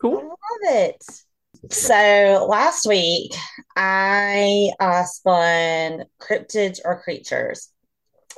[0.00, 1.04] Cool I love it.
[1.70, 3.34] So last week
[3.76, 7.68] I uh, spun cryptids or creatures,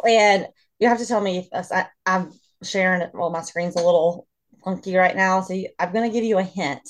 [0.06, 0.46] and
[0.78, 3.10] you have to tell me if I, I'm sharing it.
[3.14, 4.26] Well, my screen's a little
[4.64, 6.88] funky right now, so you, I'm going to give you a hint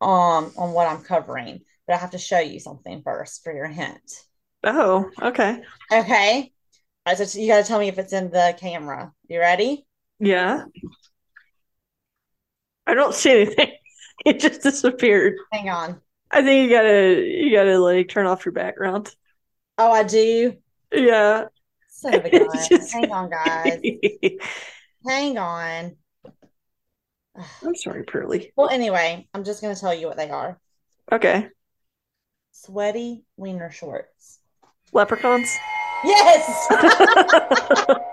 [0.00, 3.66] um, on what I'm covering, but I have to show you something first for your
[3.68, 4.02] hint.
[4.64, 5.62] Oh, okay.
[5.92, 6.52] Okay.
[7.04, 9.12] All right, so you got to tell me if it's in the camera.
[9.28, 9.86] You ready?
[10.20, 10.64] Yeah.
[12.86, 13.72] I don't see anything.
[14.24, 15.34] It just disappeared.
[15.52, 16.00] Hang on.
[16.30, 19.12] I think you gotta you gotta like turn off your background.
[19.78, 20.58] Oh, I do.
[20.92, 21.46] Yeah.
[21.88, 22.48] Son of a gun.
[22.52, 23.80] It's just- Hang on, guys.
[25.04, 25.96] Hang on.
[27.64, 28.52] I'm sorry, Pearly.
[28.56, 30.58] Well, anyway, I'm just going to tell you what they are.
[31.10, 31.48] Okay.
[32.52, 34.38] Sweaty wiener shorts.
[34.92, 35.48] Leprechauns.
[36.04, 36.68] Yes.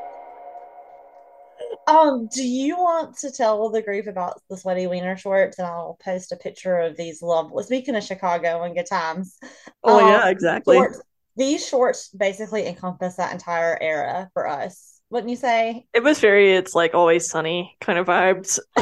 [1.90, 5.58] Um, do you want to tell the group about the sweaty wiener shorts?
[5.58, 7.64] And I'll post a picture of these lovely.
[7.64, 9.38] Speaking of Chicago and good times,
[9.84, 10.76] Oh um, yeah, exactly.
[10.76, 11.02] shorts.
[11.36, 15.86] These shorts basically encompass that entire era for us, wouldn't you say?
[15.94, 18.60] It was very it's like always sunny kind of vibes.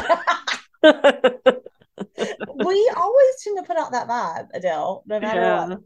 [2.64, 5.66] We always tend to put out that vibe, Adele, no matter Yeah.
[5.68, 5.80] what.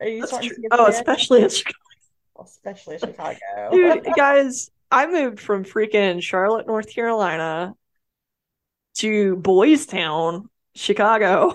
[0.00, 0.56] Are you That's starting true.
[0.56, 0.94] to get Oh, the hint?
[0.96, 1.76] especially in Chicago.
[2.42, 3.38] especially Chicago.
[3.72, 7.74] Dude, guys, I moved from freaking Charlotte, North Carolina
[8.98, 11.52] to Boys Town, Chicago.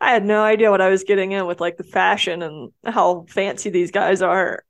[0.00, 3.26] I had no idea what I was getting in with like the fashion and how
[3.28, 4.64] fancy these guys are.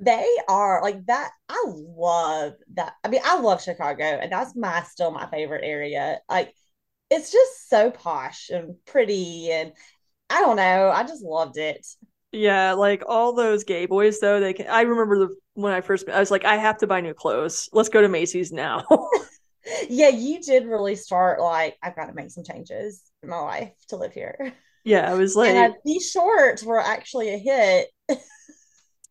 [0.00, 1.30] They are like that.
[1.48, 2.94] I love that.
[3.04, 6.20] I mean, I love Chicago, and that's my still my favorite area.
[6.28, 6.54] Like,
[7.10, 9.72] it's just so posh and pretty, and
[10.30, 10.90] I don't know.
[10.90, 11.86] I just loved it.
[12.30, 16.08] Yeah, like all those gay boys though, they can I remember the when I first
[16.08, 17.68] I was like, I have to buy new clothes.
[17.72, 18.84] Let's go to Macy's now.
[19.88, 23.72] Yeah, you did really start like I've got to make some changes in my life
[23.88, 24.54] to live here.
[24.84, 27.88] yeah, I was like And uh, these shorts were actually a hit.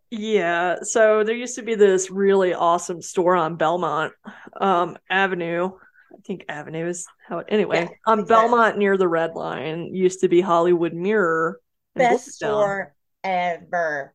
[0.10, 4.14] Yeah, so there used to be this really awesome store on Belmont
[4.60, 5.72] um Avenue.
[6.14, 7.82] I think Avenue is how it anyway.
[7.82, 8.26] Yeah, on so.
[8.26, 11.60] Belmont near the Red Line used to be Hollywood Mirror
[11.96, 14.14] Best store ever.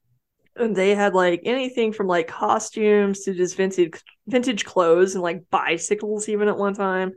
[0.57, 5.48] And they had like anything from like costumes to just vintage vintage clothes and like
[5.50, 7.12] bicycles even at one time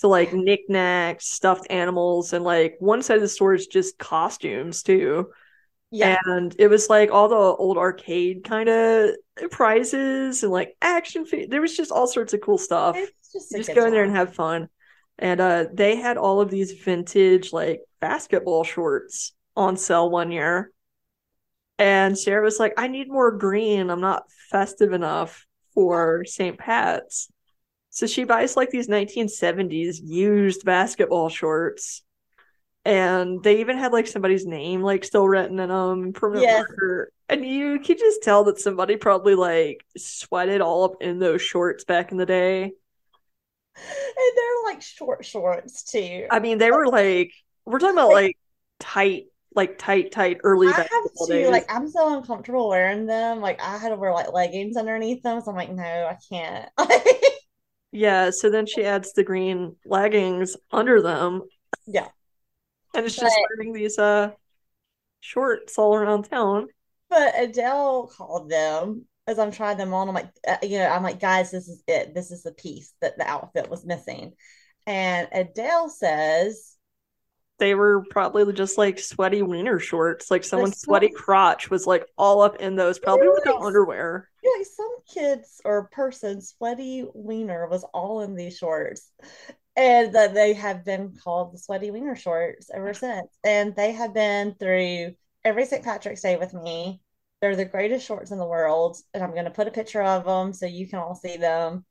[0.00, 4.82] to like knickknacks, stuffed animals, and like one side of the store is just costumes
[4.82, 5.28] too.
[5.90, 6.18] Yeah.
[6.26, 9.10] And it was like all the old arcade kind of
[9.50, 11.24] prizes and like action.
[11.48, 12.96] There was just all sorts of cool stuff.
[12.96, 14.68] It's just just go in there and have fun.
[15.18, 20.70] And uh, they had all of these vintage like basketball shorts on sale one year.
[21.78, 23.90] And Sarah was like, I need more green.
[23.90, 26.58] I'm not festive enough for St.
[26.58, 27.30] Pat's.
[27.90, 32.02] So she buys like these 1970s used basketball shorts.
[32.84, 36.64] And they even had like somebody's name like still written in them, permanent Yes.
[36.68, 37.12] marker.
[37.28, 41.84] And you could just tell that somebody probably like sweated all up in those shorts
[41.84, 42.72] back in the day.
[43.76, 46.26] And they're like short shorts too.
[46.30, 47.32] I mean, they were like
[47.64, 48.36] we're talking about like
[48.78, 51.48] tight, like tight, tight early I have to days.
[51.50, 53.40] like I'm so uncomfortable wearing them.
[53.40, 55.40] Like I had to wear like leggings underneath them.
[55.40, 56.68] So I'm like, no, I can't.
[57.90, 61.42] Yeah, so then she adds the green leggings under them.
[61.86, 62.08] Yeah.
[62.94, 64.30] And it's just wearing these uh
[65.20, 66.68] shorts all around town.
[67.10, 70.08] But Adele called them as I'm trying them on.
[70.08, 72.14] I'm like, uh, you know, I'm like, guys, this is it.
[72.14, 74.32] This is the piece that the outfit was missing.
[74.86, 76.76] And Adele says,
[77.58, 80.30] They were probably just like sweaty wiener shorts.
[80.30, 84.28] Like someone's sweat- sweaty crotch was like all up in those, probably without like- underwear.
[84.42, 89.10] yeah, like some kids or person's sweaty wiener was all in these shorts.
[89.78, 93.28] And that they have been called the sweaty wiener shorts ever since.
[93.44, 95.14] And they have been through
[95.44, 95.84] every St.
[95.84, 97.00] Patrick's Day with me.
[97.40, 98.96] They're the greatest shorts in the world.
[99.14, 101.84] And I'm going to put a picture of them so you can all see them.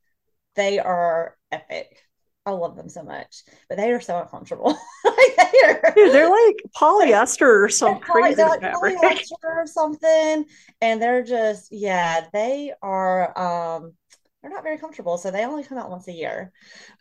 [0.54, 2.04] They are epic.
[2.44, 4.76] I love them so much, but they are so uncomfortable.
[5.04, 8.96] They are- Dude, they're like polyester or some crazy they're like fabric.
[8.98, 10.44] polyester or something,
[10.80, 13.92] and they're just yeah, they are um
[14.40, 16.52] they're not very comfortable, so they only come out once a year.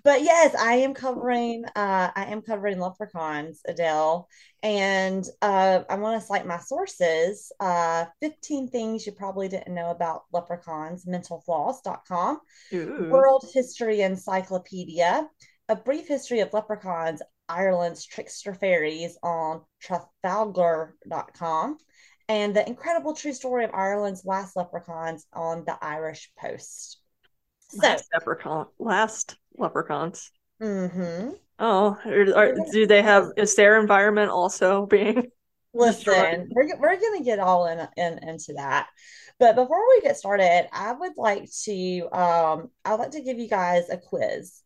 [0.03, 4.27] But yes, I am covering uh I am covering leprechauns, Adele,
[4.63, 7.51] and uh I want to cite my sources.
[7.59, 12.39] Uh 15 things you probably didn't know about leprechauns, mentalfloss.com.
[12.73, 13.09] Ooh.
[13.11, 15.27] World History Encyclopedia,
[15.69, 21.77] A Brief History of Leprechauns, Ireland's Trickster Fairies on Trafalgar.com,
[22.27, 26.99] and The Incredible True Story of Ireland's Last Leprechauns on the Irish Post.
[27.69, 28.67] So, Last leprechaun.
[28.79, 30.31] Last leprechauns.
[30.61, 33.31] hmm Oh, do they have?
[33.35, 35.31] Is their environment also being?
[35.73, 38.87] listen, we're, we're going to get all in, in into that.
[39.39, 43.47] But before we get started, I would like to um, I'd like to give you
[43.47, 44.61] guys a quiz.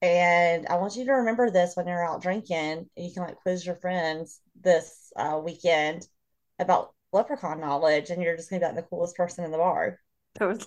[0.00, 2.88] And I want you to remember this when you're out drinking.
[2.96, 6.06] You can like quiz your friends this uh, weekend
[6.60, 9.98] about leprechaun knowledge, and you're just gonna be like the coolest person in the bar.
[10.34, 10.66] That was-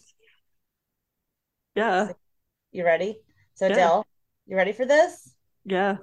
[1.76, 2.10] Yeah,
[2.72, 3.22] You ready?
[3.54, 3.74] So, Yeah.
[3.74, 4.06] Adele,
[4.46, 5.36] you ready for this?
[5.66, 5.98] yeah.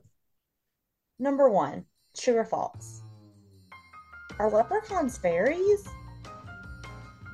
[1.19, 1.85] Number one,
[2.17, 3.03] true or false?
[4.39, 5.87] Are leprechauns fairies?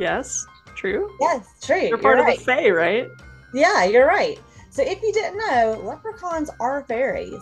[0.01, 0.45] Yes,
[0.75, 1.11] true.
[1.21, 1.77] Yes, true.
[1.77, 2.33] You're You're part right.
[2.39, 3.07] of the Fae, right?
[3.53, 4.39] Yeah, you're right.
[4.71, 7.41] So if you didn't know, leprechauns are fairies.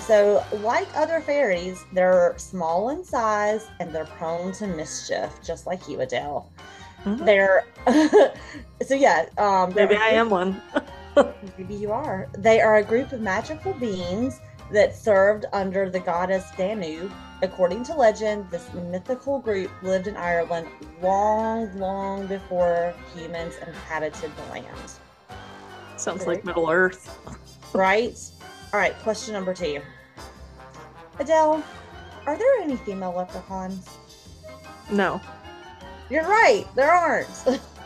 [0.00, 5.88] So, like other fairies, they're small in size and they're prone to mischief, just like
[5.88, 6.52] you, Adele.
[7.04, 7.24] Mhm.
[7.24, 7.64] They're
[8.86, 9.26] so yeah.
[9.38, 10.60] Um, Maybe I am one.
[11.58, 12.28] Maybe you are.
[12.36, 14.40] They are a group of magical beings
[14.72, 17.10] that served under the goddess Danu.
[17.42, 20.66] According to legend, this mythical group lived in Ireland
[21.02, 24.66] long, long before humans inhabited the land.
[25.96, 27.10] Sounds like Middle Earth.
[27.74, 28.16] Right?
[28.72, 29.80] All right, question number two.
[31.18, 31.60] Adele,
[32.24, 33.88] are there any female leprechauns?
[34.92, 35.20] No.
[36.10, 37.28] You're right, there aren't.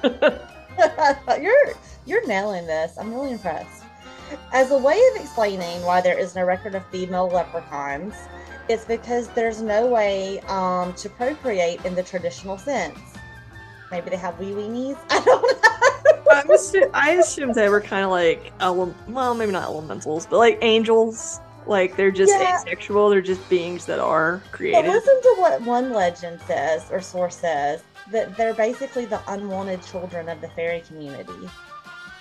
[1.43, 1.73] you're
[2.07, 2.97] you're nailing this.
[2.99, 3.85] I'm really impressed.
[4.53, 8.15] As a way of explaining why there is no record of female leprechauns,
[8.69, 12.99] it's because there's no way um, to procreate in the traditional sense.
[13.91, 14.99] Maybe they have wee weenies.
[15.11, 15.43] I don't
[16.83, 16.91] know.
[16.93, 21.41] I assume they were kind of like, ele- well, maybe not elementals, but like angels.
[21.67, 22.55] Like they're just Yeah.
[22.57, 23.11] asexual.
[23.11, 24.85] They're just beings that are created.
[24.87, 29.83] But listen to what one legend says or source says that they're basically the unwanted
[29.83, 31.33] children of the fairy community.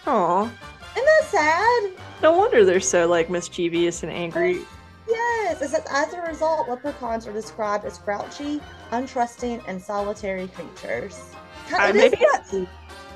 [0.05, 0.53] Aw, Isn't
[0.93, 1.91] that sad?
[2.21, 4.61] no wonder they're so like mischievous and angry.
[5.07, 8.59] Yes, it says as a result, leprechauns are described as grouchy,
[8.91, 11.21] untrusting, and solitary creatures.
[11.69, 12.67] Kind I, of- it maybe I,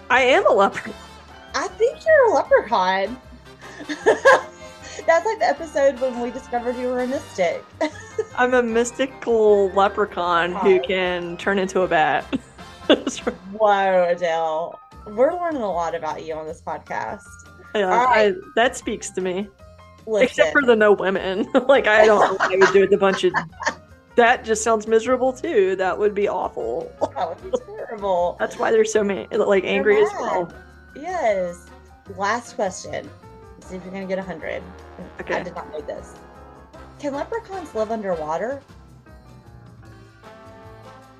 [0.10, 0.94] I am a leprechaun.
[1.56, 3.18] I think you're a leprechaun.
[5.08, 7.64] That's like the episode when we discovered you were a mystic.
[8.38, 12.26] I'm a mystical leprechaun who can turn into a bat.
[12.88, 14.80] Whoa, Adele.
[15.08, 17.24] We're learning a lot about you on this podcast.
[17.74, 18.36] Yeah, right.
[18.36, 19.48] I, that speaks to me.
[20.06, 21.48] Listen, Except for the no women.
[21.68, 23.34] like I don't know what I would do with a bunch of.
[24.18, 25.78] That just sounds miserable too.
[25.78, 26.92] That would be awful.
[27.16, 28.36] that would be terrible.
[28.40, 30.54] That's why they're so many, like angry as well.
[30.98, 31.68] Yes.
[32.18, 33.10] Last question.
[33.62, 34.62] See if you're gonna get a hundred.
[35.22, 35.36] Okay.
[35.36, 36.16] I did not know this.
[37.00, 38.62] Can leprechauns live underwater?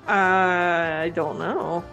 [0.06, 1.84] I don't know.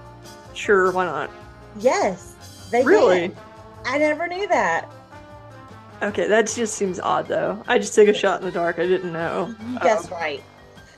[0.53, 1.29] Sure, why not?
[1.77, 3.29] Yes, they Really?
[3.29, 3.37] can.
[3.85, 4.89] I never knew that.
[6.01, 7.61] Okay, that just seems odd though.
[7.67, 8.79] I just took a shot in the dark.
[8.79, 9.49] I didn't know.
[9.49, 10.43] Mm-hmm, you um, guessed right.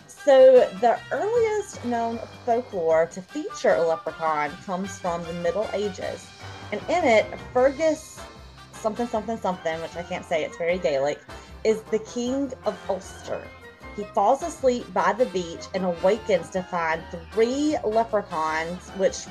[0.08, 6.28] So the earliest known folklore to feature a leprechaun comes from the Middle Ages,
[6.72, 8.22] and in it, Fergus
[8.82, 11.20] something something something, which I can't say, it's very Gaelic,
[11.64, 13.42] is the king of Ulster.
[13.96, 19.26] He falls asleep by the beach and awakens to find three leprechauns, which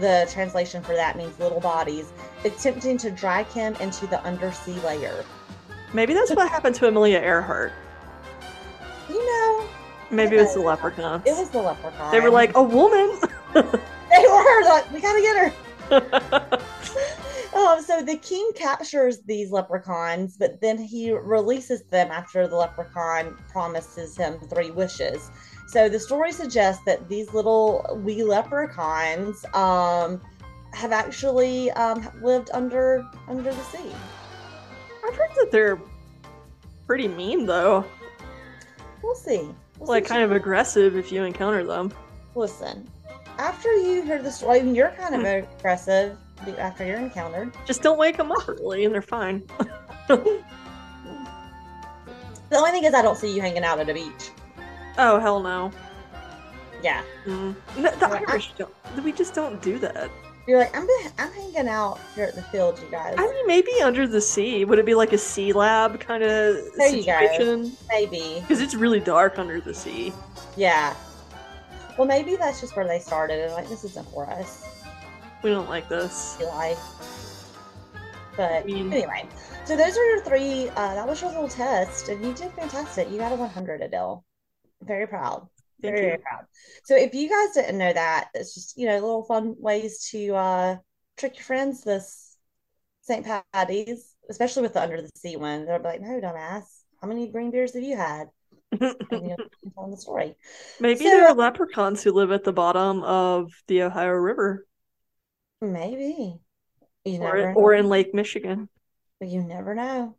[0.00, 2.12] the translation for that means little bodies,
[2.44, 5.24] attempting to drag him into the undersea layer.
[5.92, 7.72] Maybe that's what happened to Amelia Earhart.
[9.08, 9.68] You know,
[10.10, 11.24] Maybe it was the leprechauns.
[11.26, 12.10] it was the leprechaun.
[12.12, 13.18] They were like a woman.
[14.10, 16.58] They were like, we gotta get her.
[17.54, 23.36] um, so the king captures these leprechauns, but then he releases them after the leprechaun
[23.48, 25.30] promises him three wishes.
[25.66, 30.20] So the story suggests that these little wee leprechauns um,
[30.74, 33.92] have actually um, lived under under the sea.
[35.06, 35.80] I've heard that they're
[36.86, 37.84] pretty mean though.
[39.02, 39.48] We'll see.
[39.78, 40.08] We'll like see.
[40.08, 41.92] kind of aggressive if you encounter them.
[42.34, 42.88] Listen,
[43.38, 46.16] after you hear the story, you're kind of aggressive
[46.58, 47.52] after you're encountered.
[47.66, 49.42] Just don't wake them up early and they're fine.
[52.50, 54.30] The only thing is, I don't see you hanging out at a beach.
[54.98, 55.70] Oh hell no.
[56.82, 57.54] Yeah, Mm.
[57.78, 58.72] No, the I- Irish don't.
[59.04, 60.10] We just don't do that.
[60.48, 60.88] you're like I'm.
[61.18, 63.14] I'm hanging out here at the field, you guys.
[63.18, 64.64] I mean, maybe under the sea.
[64.64, 67.20] Would it be like a sea lab kind of There you go.
[67.20, 67.76] situation?
[67.88, 68.38] Maybe.
[68.40, 70.12] Because it's really dark under the sea.
[70.56, 70.94] Yeah.
[71.98, 74.79] Well, maybe that's just where they started, and like this isn't for us.
[75.42, 76.38] We don't like this.
[76.40, 76.78] Life.
[78.36, 79.26] But I mean- anyway,
[79.64, 80.68] so those are your three.
[80.70, 83.10] Uh, that was your little test, and you did fantastic.
[83.10, 84.24] You got a 100, Adele.
[84.82, 85.46] Very proud.
[85.80, 86.44] Very, very proud.
[86.84, 90.34] So if you guys didn't know that, it's just you know little fun ways to
[90.34, 90.76] uh,
[91.16, 92.36] trick your friends this
[93.02, 93.26] St.
[93.52, 95.64] Patty's, especially with the under the sea one.
[95.66, 96.64] They'll be like, "No, dumbass,
[97.00, 98.28] how many green beers have you had?"
[98.80, 99.36] And you know,
[99.74, 100.36] tell them the story.
[100.80, 104.66] Maybe So- there are leprechauns who live at the bottom of the Ohio River,
[105.60, 106.38] Maybe
[107.04, 107.78] you or never or know.
[107.78, 108.68] in Lake Michigan.
[109.18, 110.16] But you never know,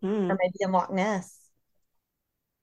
[0.00, 0.30] Hmm.
[0.30, 1.36] or maybe in Loch Ness.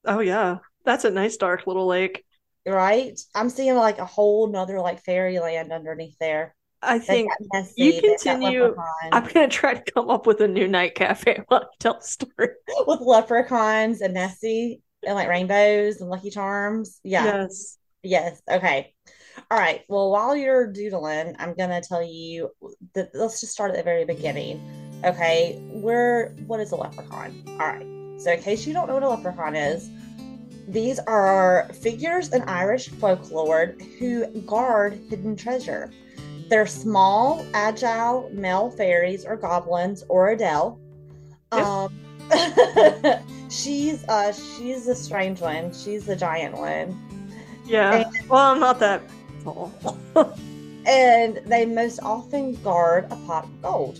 [0.05, 2.23] Oh yeah, that's a nice dark little lake.
[2.65, 3.19] Right?
[3.35, 6.55] I'm seeing like a whole nother like fairyland underneath there.
[6.81, 8.75] I think Nessie, you continue-
[9.11, 12.49] I'm gonna try to come up with a new NightCafe while I tell the story.
[12.87, 16.99] with leprechauns and Nessie and like rainbows and Lucky Charms.
[17.03, 17.25] Yeah.
[17.25, 17.77] Yes.
[18.03, 18.41] Yes.
[18.49, 18.93] Okay.
[19.49, 19.83] All right.
[19.87, 22.51] Well, while you're doodling, I'm gonna tell you
[22.93, 24.61] that let's just start at the very beginning.
[25.05, 25.59] Okay.
[25.69, 27.43] We're what is a leprechaun?
[27.47, 27.85] All right.
[28.19, 29.89] So in case you don't know what a leprechaun is,
[30.67, 35.91] these are figures in Irish folklore who guard hidden treasure.
[36.49, 40.79] They're small, agile male fairies or goblins or Adele.
[41.53, 41.65] Yep.
[41.65, 41.99] Um,
[43.49, 45.71] she's uh she's a strange one.
[45.73, 46.99] She's the giant one.
[47.65, 48.09] Yeah.
[48.29, 49.01] Well, I'm not that
[49.43, 49.71] tall.
[50.85, 53.99] and they most often guard a pot of gold.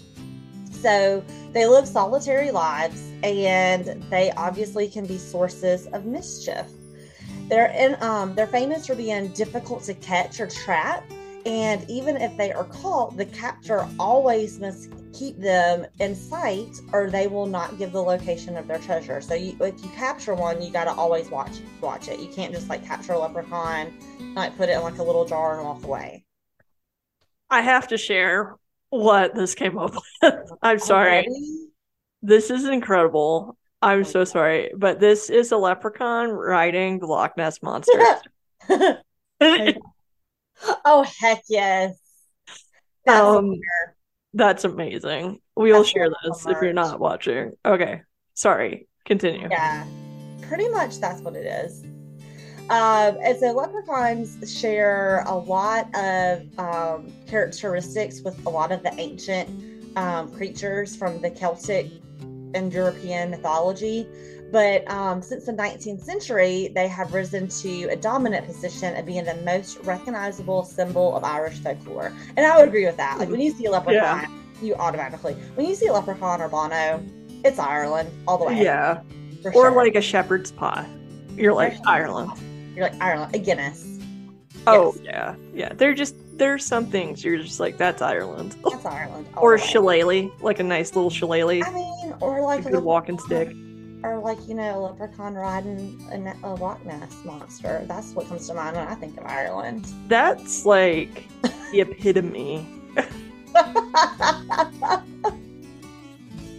[0.71, 1.23] So
[1.53, 6.67] they live solitary lives and they obviously can be sources of mischief.
[7.49, 11.03] They're in um they're famous for being difficult to catch or trap.
[11.45, 17.09] And even if they are caught, the captor always must keep them in sight or
[17.09, 19.19] they will not give the location of their treasure.
[19.21, 22.19] So you, if you capture one, you got to always watch watch it.
[22.19, 23.93] You can't just like capture a leprechaun,
[24.35, 26.25] like put it in like a little jar and walk away.
[27.49, 28.55] I have to share
[28.89, 30.33] what this came up with.
[30.61, 31.25] I'm sorry.
[31.25, 31.69] Already?
[32.21, 33.57] This is incredible.
[33.81, 38.05] I'm so sorry, but this is a leprechaun riding the Loch Ness monster.
[40.83, 41.95] oh heck yes.
[43.05, 43.53] That's um,
[44.33, 45.39] that's amazing.
[45.55, 47.53] We will That's share so this if you're not watching.
[47.65, 48.01] Okay,
[48.33, 48.87] sorry.
[49.05, 49.47] Continue.
[49.49, 49.85] yeah,
[50.41, 51.83] pretty much that's what it is.
[52.69, 58.93] Um, and so leprechauns share a lot of um, characteristics with a lot of the
[58.99, 61.89] ancient um, creatures from the Celtic
[62.53, 64.05] and European mythology.
[64.51, 69.25] But um, since the 19th century, they have risen to a dominant position of being
[69.25, 72.13] the most recognizable symbol of Irish folklore.
[72.37, 73.19] And I would agree with that.
[73.19, 74.31] Like when you see a leprechaun,
[74.61, 77.03] you automatically, when you see a leprechaun or Bono,
[77.43, 78.63] it's Ireland all the way.
[78.63, 79.01] Yeah,
[79.43, 79.71] or sure.
[79.71, 80.87] like a shepherd's pie.
[81.35, 81.77] You're like.
[81.85, 82.31] Ireland.
[82.75, 83.99] you're like Ireland, a Guinness.
[84.65, 85.03] Oh Yes.
[85.05, 85.73] yeah, yeah.
[85.73, 88.55] They're just there's some things you're just like that's Ireland.
[88.69, 89.27] That's Ireland.
[89.35, 89.65] Or a way.
[89.65, 93.53] shillelagh, like a nice little shillelagh, I mean, or like a a walking stick.
[94.03, 97.83] Or like you know, a leprechaun riding a, ne- a Loch Ness monster.
[97.87, 99.85] That's what comes to mind when I think of Ireland.
[100.07, 101.27] That's like
[101.71, 102.67] the epitome.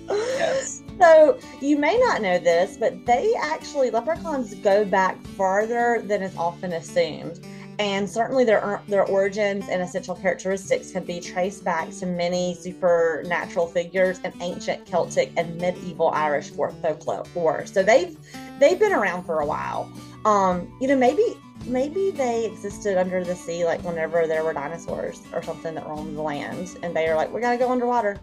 [0.08, 0.82] Yes.
[0.98, 6.34] So you may not know this, but they actually leprechauns go back farther than is
[6.36, 7.38] often assumed,
[7.78, 13.66] and certainly their their origins and essential characteristics can be traced back to many supernatural
[13.66, 17.66] figures in ancient Celtic and medieval Irish folk- folklore.
[17.66, 18.16] So they've
[18.58, 19.90] they've been around for a while.
[20.24, 21.22] Um, you know, maybe
[21.64, 26.16] maybe they existed under the sea, like whenever there were dinosaurs or something that roamed
[26.16, 28.18] the land, and they are like, we gotta go underwater.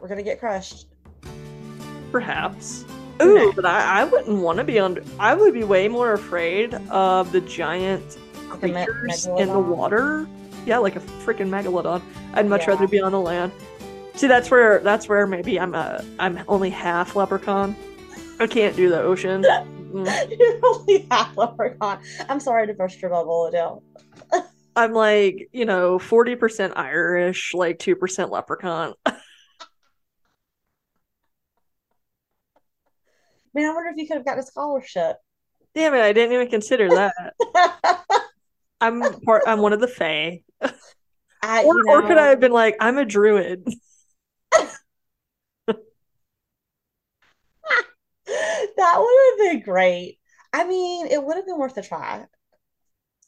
[0.00, 0.86] We're gonna get crushed.
[2.12, 2.84] Perhaps.
[3.22, 5.04] Ooh, but I, I wouldn't want to be under.
[5.18, 8.16] I would be way more afraid of the giant
[8.58, 10.26] The me- creatures in the water
[10.66, 12.02] Yeah, like a freaking megalodon.
[12.34, 12.70] I'd much Yeah.
[12.70, 13.52] rather be on the land.
[14.14, 17.74] See, that's where that's where maybe I'm a I'm only half leprechaun.
[18.38, 19.44] I can't do the ocean.
[19.90, 20.38] Mm.
[20.38, 21.98] You're only half leprechaun.
[22.28, 23.82] I'm sorry to burst your bubble, Adele.
[24.76, 28.94] I'm like, you know, 40% Irish, like 2% leprechaun.
[33.52, 35.16] Man, I wonder if you could have gotten a scholarship.
[35.74, 37.34] Damn it, I didn't even consider that.
[38.80, 40.42] I'm part I'm one of the Fae.
[41.42, 43.66] I, Or, or could I have been like, I'm a druid?
[48.26, 50.18] that would have been great.
[50.52, 52.24] I mean, it would have been worth a try.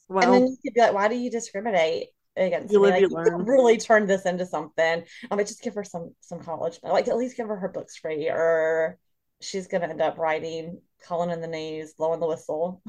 [0.09, 2.89] Well, and then you could be like, why do you discriminate against You me?
[2.89, 3.45] Like, you learn.
[3.45, 5.03] really turn this into something.
[5.31, 7.97] I mean, just give her some some college, like at least give her her books
[7.97, 8.97] free, or
[9.41, 12.81] she's gonna end up writing, calling in the news, blowing the whistle.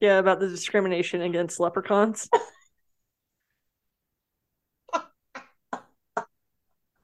[0.00, 2.28] Yeah, about the discrimination against leprechauns.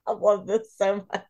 [0.07, 1.23] I love this so much.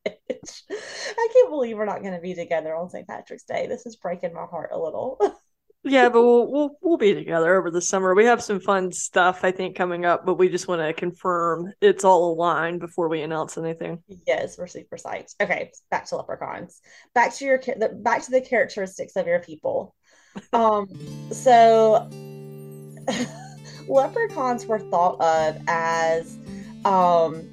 [0.70, 3.06] I can't believe we're not going to be together on St.
[3.06, 3.66] Patrick's Day.
[3.68, 5.18] This is breaking my heart a little.
[5.86, 8.14] Yeah, but we'll we'll we'll be together over the summer.
[8.14, 11.74] We have some fun stuff I think coming up, but we just want to confirm
[11.82, 14.02] it's all aligned before we announce anything.
[14.26, 15.34] yes, we're super psyched.
[15.42, 16.80] Okay, back to leprechauns.
[17.14, 17.60] Back to your
[17.96, 19.94] back to the characteristics of your people.
[20.52, 20.88] Um,
[21.30, 22.08] so
[23.88, 26.36] leprechauns were thought of as
[26.84, 27.50] um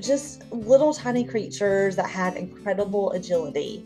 [0.00, 3.84] just little tiny creatures that had incredible agility.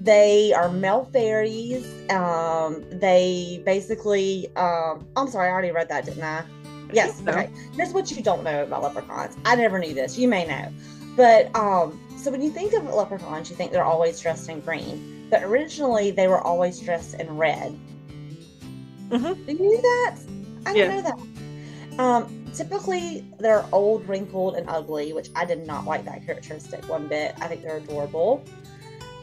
[0.00, 1.84] They are male fairies.
[2.10, 6.44] Um, they basically, um, I'm sorry, I already read that, didn't I?
[6.92, 7.20] Yes.
[7.20, 7.32] No.
[7.32, 7.50] Okay.
[7.74, 9.36] Here's what you don't know about leprechauns.
[9.44, 10.16] I never knew this.
[10.16, 10.72] You may know,
[11.16, 15.15] but um, so when you think of leprechauns, you think they're always dressed in green,
[15.30, 17.78] but originally they were always dressed in red.
[19.08, 19.46] Mhm.
[19.46, 20.16] Did you knew that?
[20.66, 22.00] I didn't know that.
[22.00, 27.06] Um, typically they're old, wrinkled, and ugly, which I did not like that characteristic one
[27.06, 27.34] bit.
[27.40, 28.42] I think they're adorable.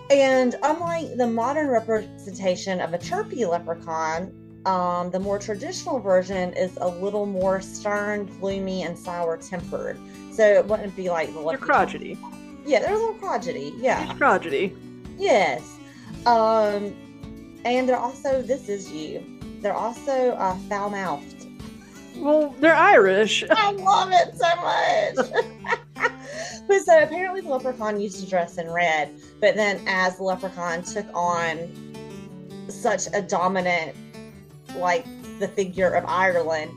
[0.09, 4.31] And unlike the modern representation of a chirpy leprechaun,
[4.65, 9.97] um, the more traditional version is a little more stern, gloomy, and sour tempered.
[10.31, 11.67] So it wouldn't be like the leprechaun.
[11.67, 12.17] They're crotchety.
[12.65, 13.73] Yeah, they're a little crotchety.
[13.77, 14.03] Yeah.
[14.09, 14.75] It's crotchety.
[15.17, 15.72] Yes.
[16.25, 16.93] Um,
[17.65, 19.23] and they're also, this is you,
[19.61, 21.47] they're also uh, foul mouthed.
[22.17, 23.43] Well, they're Irish.
[23.49, 24.55] I love it so
[25.97, 26.11] much.
[26.67, 29.09] but so apparently the leprechaun used to dress in red,
[29.39, 31.57] but then as the leprechaun took on
[32.69, 33.95] such a dominant,
[34.75, 35.05] like
[35.39, 36.71] the figure of Ireland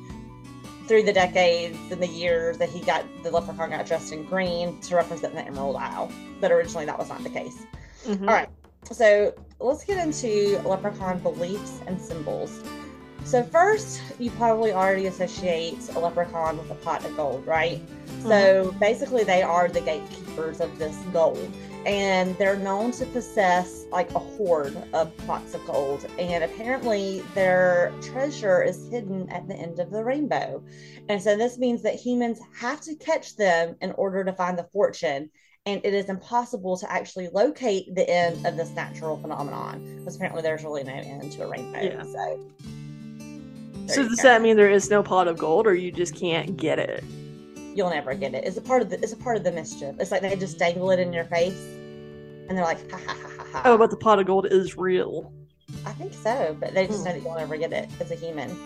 [0.89, 4.81] through the decades and the years that he got the leprechaun got dressed in green
[4.83, 6.11] to represent the Emerald Isle.
[6.41, 7.65] But originally that was not the case.
[8.07, 8.21] Mhm.
[8.23, 8.49] All right.
[8.93, 12.63] So let's get into leprechaun beliefs and symbols.
[13.25, 17.83] So first, you probably already associate a leprechaun with a pot of gold, right?
[18.23, 18.79] So uh-huh.
[18.79, 21.53] basically, they are the gatekeepers of this gold,
[21.85, 26.07] and they're known to possess like a hoard of pots of gold.
[26.21, 30.63] And apparently, their treasure is hidden at the end of the rainbow.
[31.09, 34.69] And so this means that humans have to catch them in order to find the
[34.73, 35.31] fortune.
[35.67, 40.41] And it is impossible to actually locate the end of this natural phenomenon because apparently
[40.43, 41.81] there's really no end to a rainbow.
[41.81, 42.03] Yeah.
[42.05, 42.41] So,
[43.89, 44.23] So does go.
[44.23, 47.03] that mean there is no pot of gold, or you just can't get it?
[47.75, 48.43] you'll never get it.
[48.45, 49.97] It's a part of the it's a part of the mischief.
[50.01, 51.61] It's like they just dangle it in your face
[52.49, 53.63] and they're like ha ha ha ha ha.
[53.67, 55.31] Oh, but the pot of gold is real.
[55.85, 57.05] I think so, but they just Hmm.
[57.09, 58.57] know that you'll never get it as a human.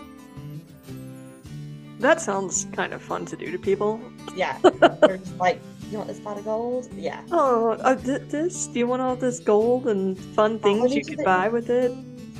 [1.98, 4.00] That sounds kind of fun to do to people.
[4.36, 4.56] Yeah.
[5.00, 5.60] they're just like,
[5.92, 6.88] you want this pot of gold?
[6.96, 7.20] Yeah.
[7.32, 8.66] Oh, uh, th- this?
[8.66, 11.92] Do you want all this gold and fun things you could the- buy with it?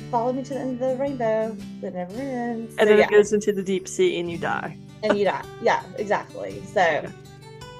[0.09, 2.71] Follow me to the end of the rainbow that never ends.
[2.77, 3.05] And So, then yeah.
[3.05, 4.77] it goes into the deep sea and you die.
[5.03, 5.43] and you die.
[5.63, 6.61] Yeah, exactly.
[6.73, 7.05] So,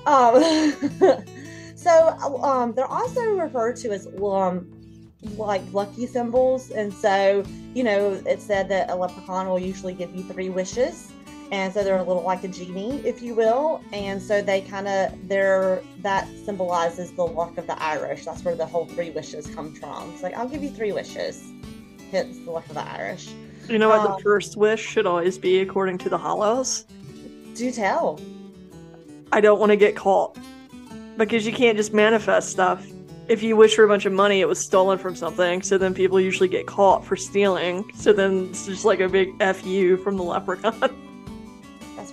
[0.05, 0.41] um,
[1.75, 2.07] so
[2.41, 4.71] um, they're also referred to as um,
[5.37, 7.43] like lucky symbols, and so
[7.75, 11.11] you know it said that a leprechaun will usually give you three wishes,
[11.51, 14.87] and so they're a little like a genie, if you will, and so they kind
[14.87, 18.25] of they're that symbolizes the luck of the Irish.
[18.25, 20.11] That's where the whole three wishes come from.
[20.13, 21.43] It's like I'll give you three wishes.
[22.11, 23.29] Hence the luck of the Irish.
[23.67, 26.85] You know what Um, the first wish should always be according to the hollows?
[27.53, 28.19] Do tell.
[29.33, 30.37] I don't want to get caught.
[31.17, 32.85] Because you can't just manifest stuff.
[33.27, 35.93] If you wish for a bunch of money, it was stolen from something, so then
[35.93, 37.89] people usually get caught for stealing.
[37.93, 41.07] So then it's just like a big FU from the leprechaun.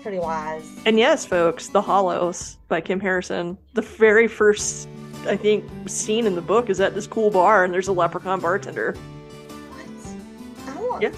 [0.09, 0.67] Pretty wise.
[0.87, 3.59] And yes, folks, The Hollows by Kim Harrison.
[3.75, 4.89] The very first,
[5.27, 8.41] I think, scene in the book is at this cool bar, and there's a leprechaun
[8.41, 10.75] bartender What?
[10.75, 11.03] I want.
[11.03, 11.11] Yeah.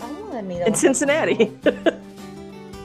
[0.00, 1.52] I want to meet a in Cincinnati.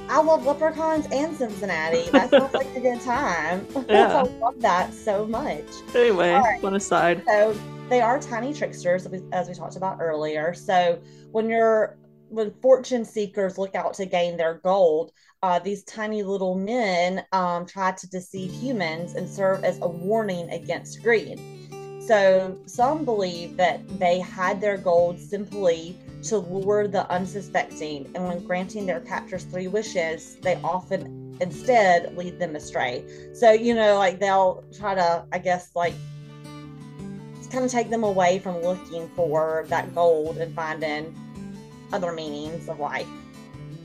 [0.09, 2.09] I love leprechauns and Cincinnati.
[2.09, 3.65] That sounds like a good time.
[3.87, 4.13] Yeah.
[4.13, 5.63] I love that so much.
[5.95, 6.61] Anyway, right.
[6.61, 7.23] fun aside.
[7.27, 10.53] So they are tiny tricksters, as we talked about earlier.
[10.53, 10.99] So
[11.31, 11.95] when you're
[12.29, 15.11] when fortune seekers look out to gain their gold,
[15.43, 20.49] uh, these tiny little men um, try to deceive humans and serve as a warning
[20.49, 21.39] against greed.
[22.01, 28.43] So some believe that they hide their gold simply to lure the unsuspecting, and when
[28.45, 33.03] granting their captors three wishes, they often instead lead them astray.
[33.33, 35.93] So you know, like they'll try to, I guess, like
[37.51, 41.15] kind of take them away from looking for that gold and finding
[41.93, 43.07] other meanings of life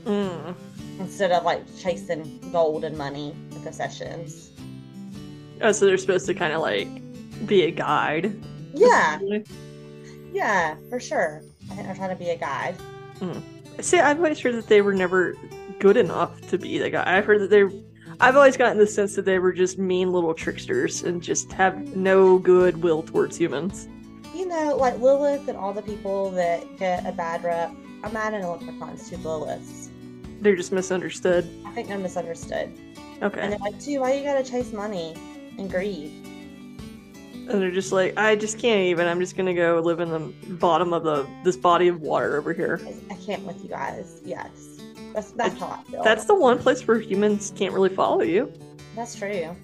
[0.05, 0.55] Mm.
[0.99, 4.51] instead of like chasing gold and money and possessions.
[5.61, 6.87] Oh, so they're supposed to kind of like
[7.45, 8.33] be a guide.
[8.73, 9.19] Yeah,
[10.33, 11.43] yeah, for sure.
[11.69, 12.75] I think they're trying to be a guide.
[13.79, 15.35] See, I've always heard that they were never
[15.79, 17.17] good enough to be the guy.
[17.17, 17.63] I've heard that they.
[18.19, 21.95] I've always gotten the sense that they were just mean little tricksters and just have
[21.95, 23.87] no good will towards humans.
[24.35, 27.71] You know, like Lilith and all the people that get a bad rep.
[28.03, 29.89] I'm at leprechauns too, Liliths.
[30.41, 31.47] They're just misunderstood.
[31.65, 32.71] I think they're misunderstood.
[33.21, 33.39] Okay.
[33.39, 35.15] And they're like, too, why you gotta chase money
[35.57, 36.11] and greed?
[37.49, 39.07] And they're just like, I just can't even.
[39.07, 40.19] I'm just gonna go live in the
[40.53, 42.79] bottom of the this body of water over here.
[43.09, 44.21] I can't with you guys.
[44.25, 44.79] Yes.
[45.13, 46.03] That's that's how I feel.
[46.03, 48.51] That's the one place where humans can't really follow you.
[48.95, 49.55] That's true.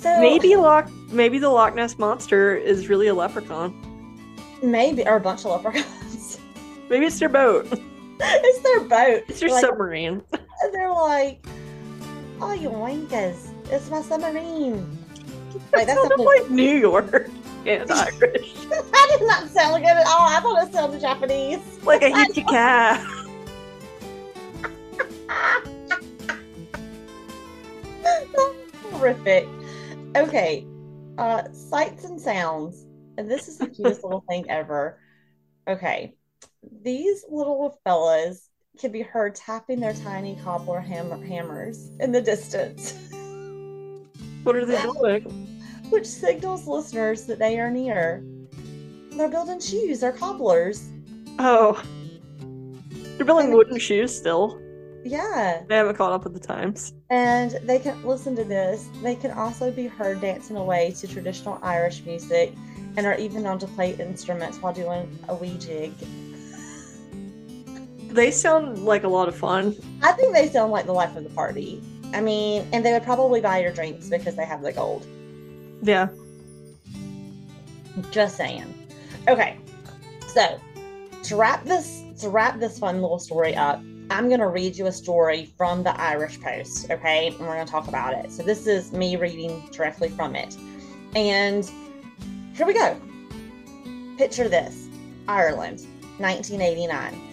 [0.00, 3.74] So Maybe Loch, maybe the Loch Ness monster is really a leprechaun.
[4.62, 5.86] maybe or a bunch of leprechauns.
[6.90, 7.66] Maybe it's their boat.
[8.20, 9.22] it's their boat.
[9.28, 10.22] It's their Like, submarine.
[10.32, 11.46] and they're like,
[12.40, 13.48] "Oh, you wankers!
[13.70, 14.98] It's my submarine."
[15.72, 17.12] Like that's Sounded like New York
[17.66, 18.54] and Irish.
[18.68, 20.28] that did not sound good at all.
[20.28, 21.60] I thought it sounded Japanese.
[21.84, 23.06] like a hickey cat.
[28.90, 29.48] Horrific.
[30.16, 30.66] Okay.
[31.18, 32.86] Uh sights and sounds.
[33.18, 34.98] And this is the cutest little thing ever.
[35.68, 36.14] Okay.
[36.82, 38.48] These little fellas
[38.78, 42.94] can be heard tapping their tiny cobbler ham- hammers in the distance,
[44.42, 45.24] What are they doing?
[45.90, 48.22] which signals listeners that they are near.
[49.12, 50.88] They're building shoes, they're cobblers.
[51.38, 51.82] Oh.
[53.16, 54.60] They're building wooden shoes still.
[55.04, 55.62] Yeah.
[55.66, 56.92] They haven't caught up with the times.
[57.08, 58.88] And they can listen to this.
[59.02, 62.52] They can also be heard dancing away to traditional Irish music
[62.96, 65.92] and are even known to play instruments while doing a wee jig.
[68.10, 69.76] They sound like a lot of fun.
[70.02, 71.82] I think they sound like the life of the party.
[72.12, 75.06] I mean, and they would probably buy your drinks because they have the gold.
[75.82, 76.08] Yeah.
[78.10, 78.74] Just saying.
[79.28, 79.58] Okay.
[80.28, 80.60] So
[81.22, 83.80] to wrap this to wrap this fun little story up,
[84.10, 87.28] I'm gonna read you a story from the Irish Post, okay?
[87.28, 88.32] And we're gonna talk about it.
[88.32, 90.56] So this is me reading directly from it.
[91.14, 91.70] And
[92.54, 93.00] here we go.
[94.18, 94.88] Picture this.
[95.28, 95.86] Ireland,
[96.18, 97.29] 1989.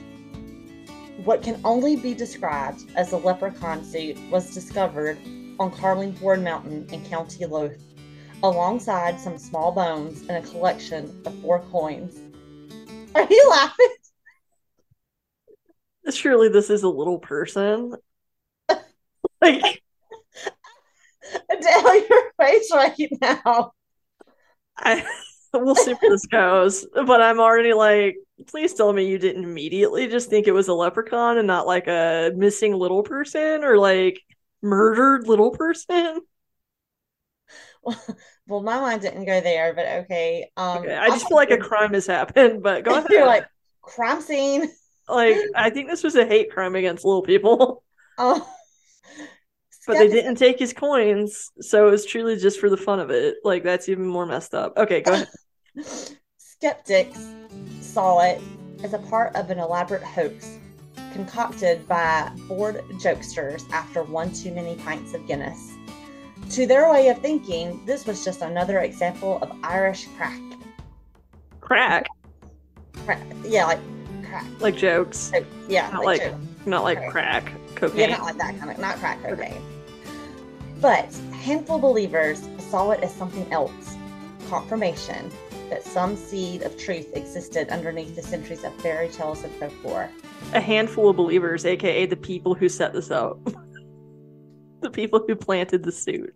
[1.24, 5.18] What can only be described as a leprechaun suit was discovered
[5.60, 7.82] on Carlingford Mountain in County Louth
[8.44, 12.20] alongside some small bones and a collection of four coins.
[13.16, 13.96] Are you laughing?
[16.12, 17.96] Surely this is a little person.
[19.42, 19.82] like,
[21.52, 23.72] Adele, your face right now.
[24.78, 25.06] I.
[25.54, 26.86] We'll see where this goes.
[26.94, 30.74] But I'm already like, please tell me you didn't immediately just think it was a
[30.74, 34.22] leprechaun and not like a missing little person or like
[34.62, 36.22] murdered little person.
[38.48, 40.50] Well, my mind didn't go there, but okay.
[40.56, 43.08] Um, Okay, I just feel like a crime has happened, but go ahead.
[43.12, 43.46] You're like
[43.82, 44.70] crime scene.
[45.10, 47.84] like I think this was a hate crime against little people,
[48.18, 48.48] Oh,
[49.86, 53.10] but they didn't take his coins, so it was truly just for the fun of
[53.10, 53.36] it.
[53.44, 54.78] Like that's even more messed up.
[54.78, 55.28] Okay, go ahead.
[56.38, 57.20] Skeptics
[57.98, 58.40] saw it
[58.84, 60.60] as a part of an elaborate hoax
[61.14, 65.74] concocted by bored jokesters after one too many pints of Guinness.
[66.52, 70.40] To their way of thinking, this was just another example of Irish crack.
[71.60, 72.06] Crack,
[73.04, 73.24] crack.
[73.44, 73.80] Yeah, like
[74.30, 74.46] crack.
[74.60, 77.10] like jokes, So, yeah, Not like, like- not like Okay.
[77.10, 78.10] crack yeah, cocaine.
[78.12, 79.64] not like that kind of, not crack cocaine.
[80.80, 83.96] But handful believers saw it as something else
[84.50, 85.32] confirmation
[85.70, 90.10] that some seed of truth existed underneath the centuries of fairy tales and folklore.
[90.54, 93.40] A handful of believers, aka the people who set this up,
[94.82, 96.34] the people who planted the suit.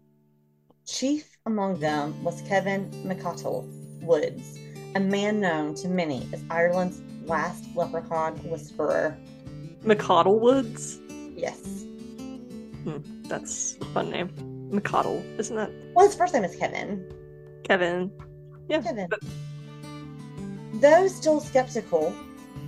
[0.85, 3.65] Chief among them was Kevin McCottle
[4.01, 4.57] Woods,
[4.95, 9.17] a man known to many as Ireland's last leprechaun whisperer.
[9.83, 10.99] McCottle Woods.
[11.35, 11.59] Yes.
[12.83, 14.29] Hmm, that's a fun name.
[14.71, 17.11] McCoddle, isn't that Well, his first name is Kevin.
[17.63, 18.11] Kevin?
[18.67, 18.81] Yeah.
[18.81, 19.09] Kevin.
[20.75, 22.13] Though still skeptical,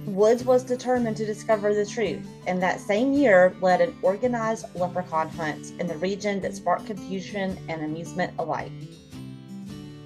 [0.05, 5.29] Woods was determined to discover the truth, and that same year led an organized leprechaun
[5.29, 8.71] hunt in the region that sparked confusion and amusement alike.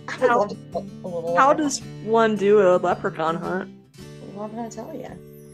[0.07, 1.35] How- love to a little.
[1.35, 3.71] How does one do a leprechaun hunt?
[4.33, 5.09] Well, I'm going to tell you.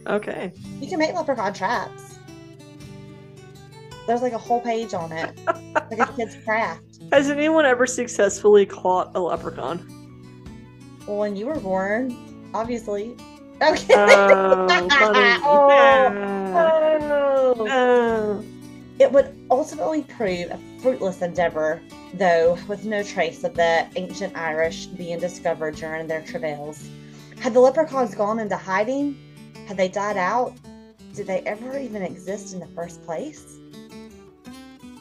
[0.07, 0.51] Okay.
[0.81, 2.17] You can make leprechaun traps.
[4.05, 6.83] There's like a whole page on it, like a kid's craft.
[7.13, 10.02] Has anyone ever successfully caught a leprechaun?
[11.07, 12.15] Well, when you were born,
[12.53, 13.15] obviously.
[13.61, 13.93] Okay.
[13.95, 14.67] Oh.
[16.55, 17.55] Oh.
[17.55, 17.67] Oh.
[17.69, 18.43] Oh.
[18.99, 21.81] It would ultimately prove a fruitless endeavor,
[22.13, 26.87] though, with no trace of the ancient Irish being discovered during their travails.
[27.39, 29.17] Had the leprechauns gone into hiding?
[29.67, 30.53] Had they died out?
[31.13, 33.57] Did they ever even exist in the first place?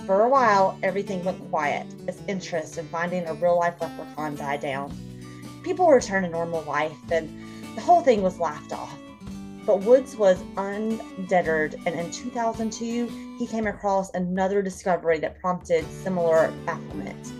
[0.06, 4.60] For a while, everything went quiet as interest in finding a real life leprechaun died
[4.60, 4.90] down.
[5.62, 7.28] People returned to normal life, and
[7.74, 8.98] the whole thing was laughed off.
[9.64, 16.52] But Woods was undeterred, and in 2002, he came across another discovery that prompted similar
[16.66, 17.32] bafflement.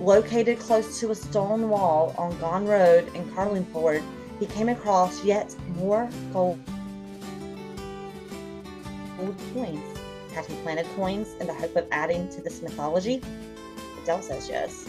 [0.00, 4.02] Located close to a stone wall on Gone Road in Carlingford,
[4.38, 6.58] he came across yet more gold
[9.18, 9.98] gold coins.
[10.34, 13.22] Had he planted coins in the hope of adding to this mythology?
[14.02, 14.86] Adele says yes.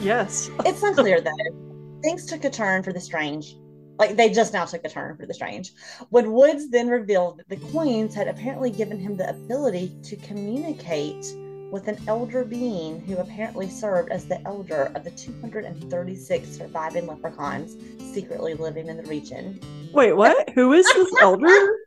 [0.00, 0.50] Yes.
[0.64, 1.63] It's unclear though.
[2.04, 3.56] Things took a turn for the strange.
[3.98, 5.72] Like they just now took a turn for the strange.
[6.10, 11.24] When Woods then revealed that the coins had apparently given him the ability to communicate
[11.72, 17.74] with an elder being who apparently served as the elder of the 236 surviving leprechauns
[18.12, 19.58] secretly living in the region.
[19.94, 20.50] Wait, what?
[20.50, 21.78] Who is this elder?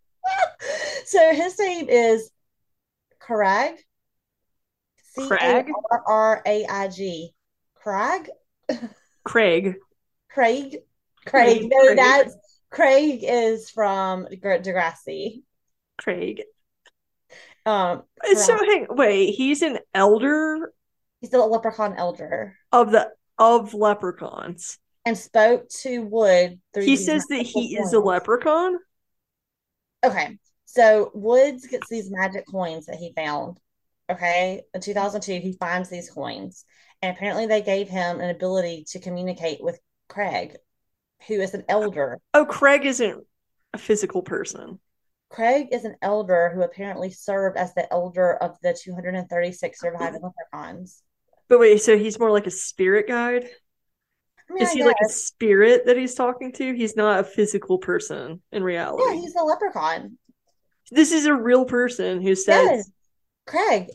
[1.06, 2.32] so his name is
[3.20, 3.76] Craig.
[5.28, 5.68] Crag?
[5.92, 7.36] R R A I G.
[7.76, 8.32] Crag?
[9.24, 9.76] Craig.
[10.38, 10.78] Craig.
[11.26, 11.62] Craig.
[11.62, 12.36] Craig, No, that's
[12.70, 15.42] Craig is from Gra- Degrassi.
[15.98, 16.44] Craig.
[17.66, 18.04] Um,
[18.36, 20.72] So hang wait, he's an elder
[21.22, 23.10] he's the leprechaun elder of the
[23.40, 24.78] of leprechauns.
[25.06, 26.62] and spoke to Wood.
[26.74, 28.78] Through He says that he is a leprechaun.
[30.06, 33.60] Okay, so Woods gets these magic coins that he found.
[34.10, 36.64] Okay, in 2002, he finds these coins,
[37.02, 40.58] and apparently they gave him an ability to communicate with Craig,
[41.28, 42.20] who is an elder.
[42.34, 43.26] Oh, Craig isn't
[43.74, 44.80] a physical person.
[45.30, 50.26] Craig is an elder who apparently served as the elder of the 236 surviving mm-hmm.
[50.26, 51.04] leprechauns.
[51.50, 53.50] But wait, so he's more like a spirit guide?
[54.50, 56.74] I mean, Is I he like a spirit that he's talking to?
[56.74, 59.04] He's not a physical person in reality.
[59.06, 60.18] Yeah, he's a leprechaun.
[60.92, 62.92] This is a real person who says, Yes,
[63.46, 63.90] Craig.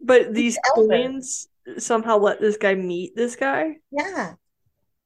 [0.00, 3.76] but these coins somehow let this guy meet this guy.
[3.90, 4.34] Yeah,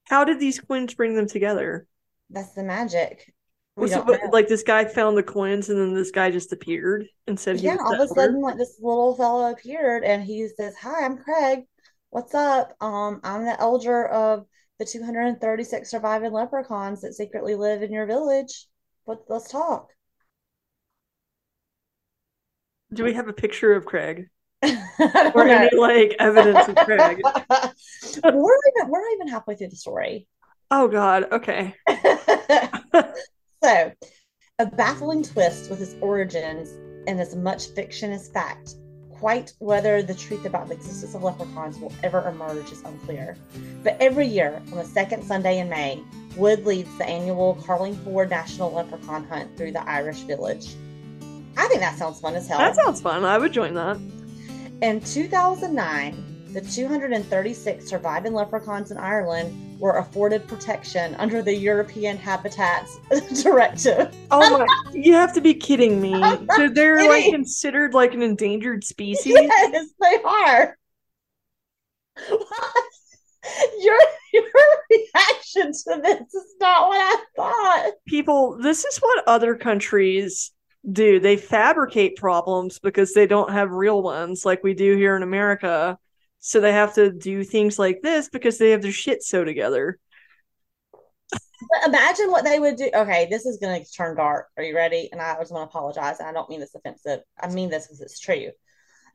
[0.08, 1.86] How did these coins bring them together?
[2.30, 3.32] that's the magic.
[3.76, 4.30] We Was it don't know.
[4.30, 7.76] like this guy found the coins and then this guy just appeared and said Yeah,
[7.80, 11.66] all of a sudden, like this little fellow appeared, and he says, "Hi, I'm Craig.
[12.10, 12.74] What's up?
[12.82, 14.46] Um, I'm the elder of
[14.78, 18.68] the 236 surviving leprechauns that secretly live in your village.
[19.06, 19.90] But let's talk."
[22.92, 24.28] Do we have a picture of Craig
[24.62, 25.68] or know.
[25.68, 27.20] any like evidence of Craig?
[28.24, 30.26] we're even, we're not even halfway through the story.
[30.70, 31.26] Oh God.
[31.32, 31.74] Okay.
[33.62, 33.92] so,
[34.58, 36.70] a baffling twist with his origins
[37.06, 38.74] and as much fiction as fact.
[39.10, 43.36] Quite whether the truth about the existence of leprechauns will ever emerge is unclear.
[43.82, 46.00] But every year, on the second Sunday in May,
[46.36, 50.76] Wood leads the annual Carlingford National Leprechaun Hunt through the Irish village.
[51.56, 52.58] I think that sounds fun as hell.
[52.58, 53.24] That sounds fun.
[53.24, 53.98] I would join that.
[54.80, 62.96] In 2009, the 236 surviving leprechauns in Ireland were afforded protection under the European Habitats
[63.42, 64.14] Directive.
[64.30, 64.92] Oh my!
[64.92, 66.14] You have to be kidding me.
[66.56, 69.34] So they're like considered like an endangered species.
[69.34, 70.78] Yes, they are.
[72.28, 72.84] What?
[73.80, 73.98] Your
[74.32, 74.44] your
[74.90, 77.92] reaction to this is not what I thought.
[78.06, 80.52] People, this is what other countries
[80.90, 81.20] do.
[81.20, 85.98] They fabricate problems because they don't have real ones like we do here in America.
[86.40, 89.98] So they have to do things like this because they have their shit so together.
[91.30, 92.88] But imagine what they would do.
[92.94, 94.46] Okay, this is going to turn dark.
[94.56, 95.08] Are you ready?
[95.10, 96.20] And I just want to apologize.
[96.20, 97.20] I don't mean this offensive.
[97.40, 98.50] I mean this because it's true.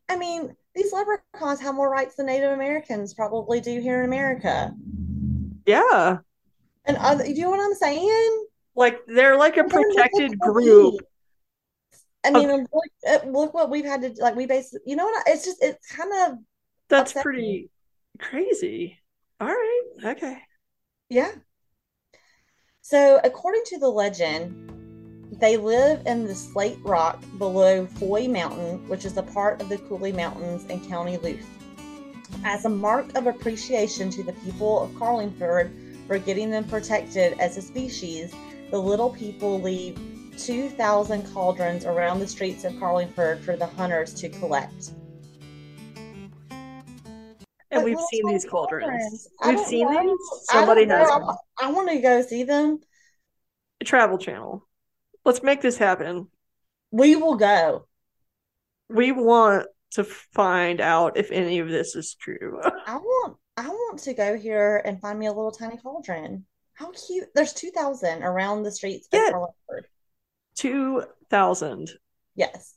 [0.09, 4.73] I mean, these leprechauns have more rights than Native Americans probably do here in America.
[5.65, 6.17] Yeah.
[6.85, 8.45] And other, you know what I'm saying?
[8.75, 10.95] Like they're like a protected group.
[12.25, 12.65] I mean, okay.
[12.73, 14.35] look, uh, look what we've had to like.
[14.35, 15.23] We basically, you know what?
[15.27, 16.37] It's just it's kind of
[16.89, 17.69] that's pretty
[18.19, 18.99] crazy.
[19.41, 20.37] All right, okay,
[21.09, 21.31] yeah.
[22.81, 24.71] So, according to the legend,
[25.39, 29.77] they live in the slate rock below Foy Mountain, which is a part of the
[29.79, 31.47] Cooley Mountains in County Louth.
[32.45, 35.71] As a mark of appreciation to the people of Carlingford
[36.07, 38.33] for getting them protected as a species,
[38.69, 39.97] the little people leave
[40.37, 44.91] 2,000 cauldrons around the streets of Carlingford for the hunters to collect.
[47.71, 49.27] And we've seen these cauldrons.
[49.45, 50.01] We've seen know.
[50.03, 50.49] these.
[50.49, 51.09] Somebody has.
[51.09, 52.79] I, I want to go see them.
[53.83, 54.67] Travel Channel.
[55.25, 56.27] Let's make this happen.
[56.91, 57.87] We will go.
[58.89, 62.59] We want to find out if any of this is true.
[62.85, 66.45] I want I want to go here and find me a little tiny cauldron.
[66.73, 67.29] How cute.
[67.35, 69.27] There's 2000 around the streets yeah.
[69.27, 69.87] of Carlingford.
[70.55, 71.89] 2000.
[72.35, 72.75] Yes.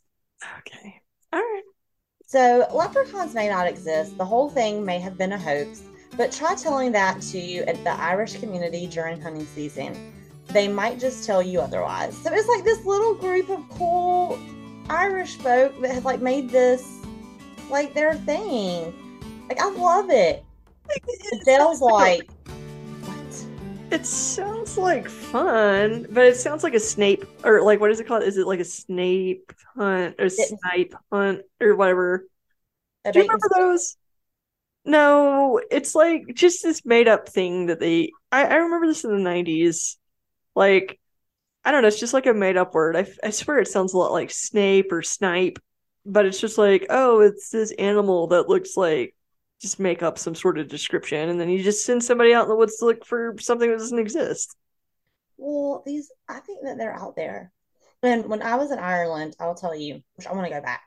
[0.59, 1.01] Okay.
[1.33, 1.63] All right.
[2.27, 4.19] So, leprechauns may not exist.
[4.19, 5.83] The whole thing may have been a hoax,
[6.17, 10.13] but try telling that to the Irish community during hunting season.
[10.49, 12.17] They might just tell you otherwise.
[12.17, 14.39] So, it's like this little group of cool
[14.91, 16.85] Irish folk that have like made this
[17.71, 18.93] like their thing.
[19.49, 20.45] Like, I love it.
[20.91, 22.29] It sounds like
[23.91, 28.07] it sounds like fun, but it sounds like a Snape or like what is it
[28.07, 28.23] called?
[28.23, 32.27] Is it like a Snape hunt or snipe hunt or whatever?
[33.13, 33.97] Do you remember those?
[34.85, 38.13] No, it's like just this made up thing that they.
[38.31, 39.99] I, I remember this in the nineties.
[40.55, 41.01] Like,
[41.65, 41.89] I don't know.
[41.89, 42.97] It's just like a made up word.
[42.97, 45.59] I, I swear it sounds a lot like Snape or Snipe,
[46.05, 49.16] but it's just like, oh, it's this animal that looks like
[49.61, 52.49] just make up some sort of description and then you just send somebody out in
[52.49, 54.55] the woods to look for something that doesn't exist.
[55.37, 57.53] Well, these I think that they're out there.
[58.03, 60.83] And when I was in Ireland, I'll tell you, which I want to go back.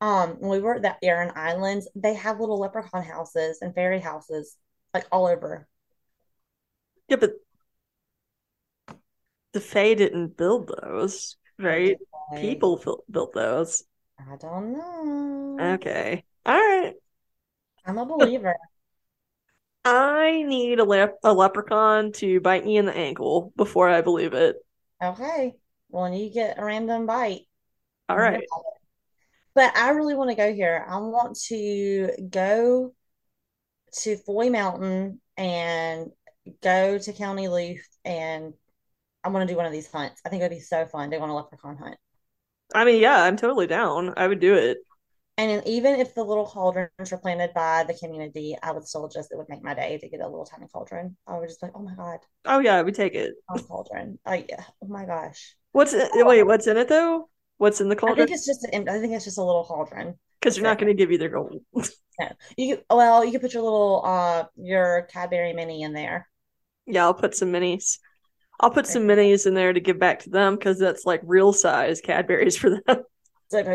[0.00, 4.00] Um, when we were at the Aran Islands, they have little leprechaun houses and fairy
[4.00, 4.56] houses
[4.92, 5.66] like all over.
[7.08, 7.32] Yeah, but
[9.52, 11.96] the Fae didn't build those, right?
[12.36, 13.84] People built those.
[14.18, 15.74] I don't know.
[15.74, 16.24] Okay.
[16.46, 16.94] All right.
[17.84, 18.56] I'm a believer.
[19.84, 24.32] I need a, lep- a leprechaun to bite me in the ankle before I believe
[24.32, 24.56] it.
[25.02, 25.54] Okay.
[25.88, 27.42] Well, when you get a random bite.
[28.08, 28.44] All right.
[29.54, 30.84] But I really want to go here.
[30.88, 32.94] I want to go
[34.00, 36.10] to Foy Mountain and
[36.62, 38.54] go to County Louth and
[39.24, 40.20] I want to do one of these hunts.
[40.24, 41.96] I think it would be so fun to go on a leprechaun hunt.
[42.74, 44.14] I mean, yeah, I'm totally down.
[44.16, 44.78] I would do it.
[45.38, 49.32] And even if the little cauldrons were planted by the community, I would still just,
[49.32, 51.16] it would make my day to get a little tiny cauldron.
[51.26, 52.18] I would just be like, oh my God.
[52.44, 53.34] Oh, yeah, we take it.
[53.48, 54.18] Oh, cauldron.
[54.26, 54.64] Oh, yeah.
[54.82, 55.56] Oh my gosh.
[55.72, 56.10] What's it?
[56.12, 56.26] Oh.
[56.26, 57.30] Wait, what's in it though?
[57.56, 58.24] What's in the cauldron?
[58.24, 60.18] I think it's just an, I think it's just a little cauldron.
[60.40, 61.54] Because you're not going to give either gold.
[61.74, 62.28] no.
[62.56, 66.28] You well, you could put your little uh your Cadbury mini in there.
[66.86, 67.98] Yeah, I'll put some minis.
[68.60, 71.52] I'll put some minis in there to give back to them because that's like real
[71.52, 72.82] size Cadbury's for them.
[72.86, 73.66] It's like,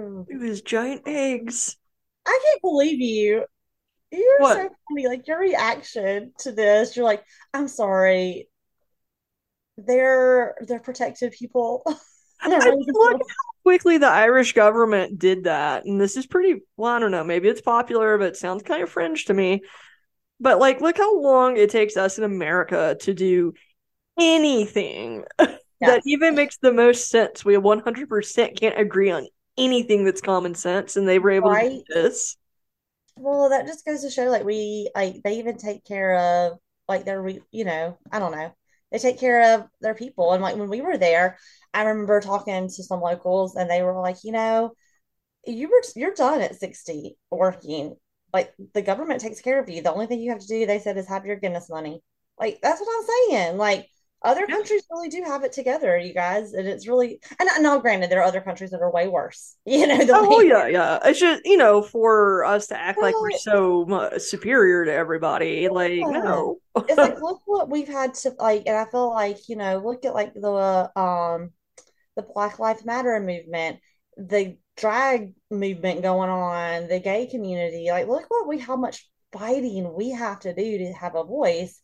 [0.00, 0.26] whoa.
[0.38, 1.76] was giant eggs.
[2.26, 3.44] I can't believe you.
[4.10, 4.56] You're what?
[4.56, 5.06] so funny.
[5.06, 8.48] Like your reaction to this, you're like, I'm sorry.
[9.76, 11.82] They're they're protected people.
[12.40, 15.84] I mean, look how quickly the Irish government did that.
[15.84, 18.82] And this is pretty well, I don't know, maybe it's popular, but it sounds kind
[18.82, 19.62] of fringe to me.
[20.40, 23.54] But like, look how long it takes us in America to do
[24.18, 25.24] anything.
[25.40, 25.56] yeah.
[25.80, 27.44] that even makes the most sense.
[27.44, 29.26] We 100% can't agree on
[29.58, 31.70] anything that's common sense, and they were able right?
[31.88, 32.36] to do this.
[33.16, 37.04] Well, that just goes to show, like we like they even take care of like
[37.04, 38.52] their, you know, I don't know,
[38.92, 40.32] they take care of their people.
[40.32, 41.38] And like when we were there,
[41.74, 44.72] I remember talking to some locals, and they were like, you know,
[45.46, 47.96] you were you're done at 60 working.
[48.32, 49.82] Like the government takes care of you.
[49.82, 52.02] The only thing you have to do, they said, is have your Guinness money.
[52.38, 53.56] Like that's what I'm saying.
[53.58, 53.88] Like
[54.22, 54.54] other yeah.
[54.54, 58.20] countries really do have it together, you guys, and it's really and now granted there
[58.20, 59.56] are other countries that are way worse.
[59.64, 60.06] You know.
[60.08, 60.98] Oh yeah, yeah.
[61.04, 65.92] It's just you know for us to act like we're so superior to everybody, like
[65.92, 66.06] yeah.
[66.06, 66.58] no.
[66.76, 70.04] it's like look what we've had to like, and I feel like you know look
[70.04, 71.50] at like the um
[72.16, 73.78] the Black Lives Matter movement,
[74.16, 77.88] the drag movement going on, the gay community.
[77.90, 81.78] Like look what we how much fighting we have to do to have a voice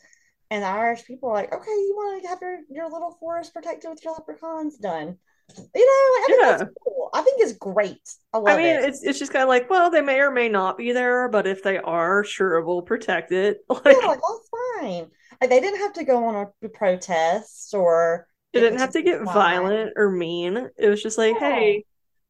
[0.55, 3.52] and the Irish people are like, okay, you want to have your, your little forest
[3.52, 5.18] protected with your leprechauns done.
[5.57, 6.57] You know, I think yeah.
[6.59, 7.11] that's cool.
[7.12, 8.09] I think it's great.
[8.32, 8.84] I, I mean, it.
[8.84, 11.48] it's it's just kind of like, well, they may or may not be there, but
[11.48, 13.59] if they are, sure, we'll protect it.
[13.68, 14.48] Like, yeah, like, that's
[14.80, 15.07] fine.
[15.40, 19.22] Like, they didn't have to go on a protest or It didn't have to get
[19.24, 20.70] violent or mean.
[20.78, 21.50] It was just like, Yeah.
[21.50, 21.84] hey,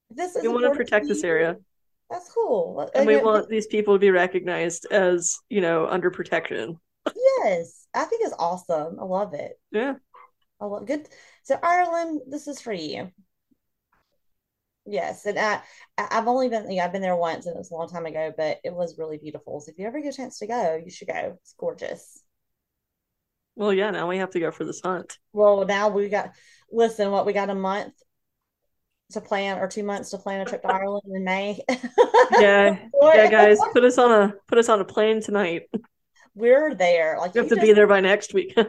[0.08, 1.58] This is we want to protect this area.
[2.10, 2.90] That's cool.
[2.94, 6.78] And we Again, want these people to be recognized as, you know, under protection.
[7.14, 8.98] Yes, I think it's awesome.
[9.00, 9.58] I love it.
[9.70, 9.94] Yeah.
[10.60, 11.08] I love good.
[11.42, 13.10] So Ireland, this is for you.
[14.86, 15.62] Yes, and I
[15.96, 18.06] I- I've only been yeah, I've been there once and it was a long time
[18.06, 19.60] ago, but it was really beautiful.
[19.60, 21.38] So if you ever get a chance to go, you should go.
[21.40, 22.22] It's gorgeous.
[23.56, 25.16] Well, yeah, now we have to go for this hunt.
[25.32, 26.32] Well, now we got
[26.70, 27.94] listen, what we got a month
[29.12, 31.60] to plan or two months to plan a trip to Ireland in May.
[32.40, 32.78] Yeah.
[33.00, 35.62] Yeah, guys, put us on a put us on a plane tonight.
[36.34, 37.16] We're there.
[37.18, 38.56] Like We have you to be there by next week.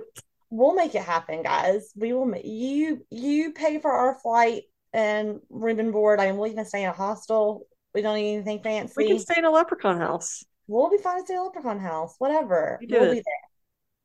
[0.51, 1.91] We'll make it happen, guys.
[1.97, 2.27] We will.
[2.27, 4.63] ma- You you pay for our flight
[4.93, 6.19] and room and board.
[6.21, 7.65] I mean, we'll even stay in a hostel.
[7.93, 8.93] We don't need anything fancy.
[8.95, 10.45] we can stay in a leprechaun house.
[10.67, 12.15] We'll be fine to stay at Leprechaun House.
[12.19, 12.77] Whatever.
[12.79, 13.45] We do We'll be there.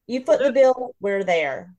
[0.08, 0.94] You foot the bill.
[0.98, 1.74] We're there.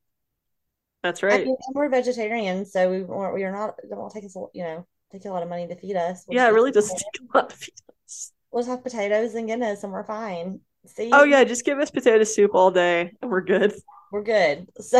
[1.03, 1.45] That's I right.
[1.45, 3.75] mean, and we're vegetarians, so we we're, we are not.
[3.83, 4.35] It won't take us.
[4.53, 6.23] You know, take a lot of money to feed us.
[6.27, 7.73] We'll Yeah, it just- really doesn't take a lot to feed
[8.05, 8.31] us.
[8.51, 10.61] We'll just have potatoes and Guinness, and we're fine.
[10.85, 11.11] See?
[11.11, 13.73] Oh yeah, just give us potato soup all day and we're good.
[14.11, 14.67] we're good.
[14.81, 14.99] So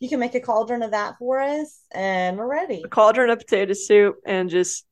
[0.00, 2.82] you can make a cauldron of that for us, and we're ready.
[2.84, 4.84] A cauldron of potato soup and just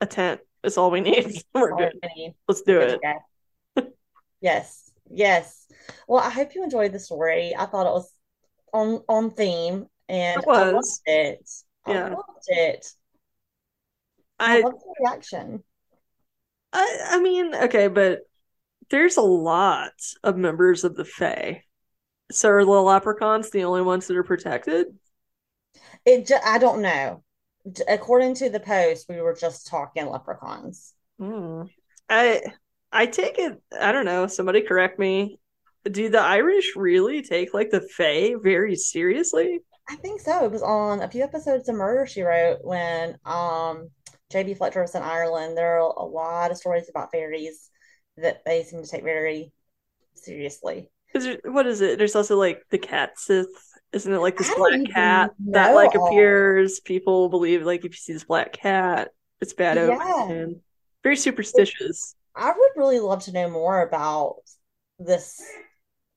[0.00, 1.42] a tent is all we need.
[1.54, 1.92] We're good.
[2.02, 2.34] Already.
[2.48, 3.00] Let's do it.
[4.40, 5.66] Yes, yes.
[6.08, 7.54] Well, I hope you enjoyed the story.
[7.56, 8.12] I thought it was
[8.72, 11.00] on on theme, and It I loved was.
[11.06, 11.50] it.
[11.84, 12.08] I Yeah.
[12.08, 12.86] loved it.
[14.38, 15.64] I I loved the reaction.
[16.72, 18.20] I I mean, okay, but
[18.92, 21.64] there's a lot of members of the Fae.
[22.30, 24.86] So are the leprechauns the only ones that are protected?
[26.04, 26.30] It.
[26.44, 27.24] I don't know.
[27.88, 30.92] According to the post, we were just talking leprechauns.
[31.18, 31.62] Hmm.
[32.08, 32.42] I
[32.92, 35.38] I take it, I don't know, somebody correct me.
[35.90, 39.60] Do the Irish really take like the Fae very seriously?
[39.88, 40.44] I think so.
[40.44, 43.88] It was on a few episodes of Murder She Wrote when um
[44.30, 45.56] JB Fletcher was in Ireland.
[45.56, 47.70] There are a lot of stories about fairies
[48.18, 49.52] that they seem to take very
[50.14, 50.90] seriously.
[51.14, 51.98] Is there, what is it?
[51.98, 53.48] There's also like the cat Sith.
[53.92, 56.80] Isn't it like this black cat that like appears?
[56.80, 59.10] People believe like if you see this black cat,
[59.40, 59.98] it's bad Yeah.
[60.24, 60.62] omen.
[61.02, 62.14] Very superstitious.
[62.34, 64.36] I would really love to know more about
[64.98, 65.42] this,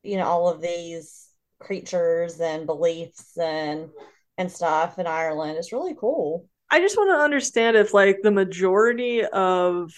[0.03, 1.27] you know, all of these
[1.59, 3.89] creatures and beliefs and
[4.37, 5.57] and stuff in Ireland.
[5.57, 6.47] It's really cool.
[6.69, 9.91] I just want to understand if like the majority of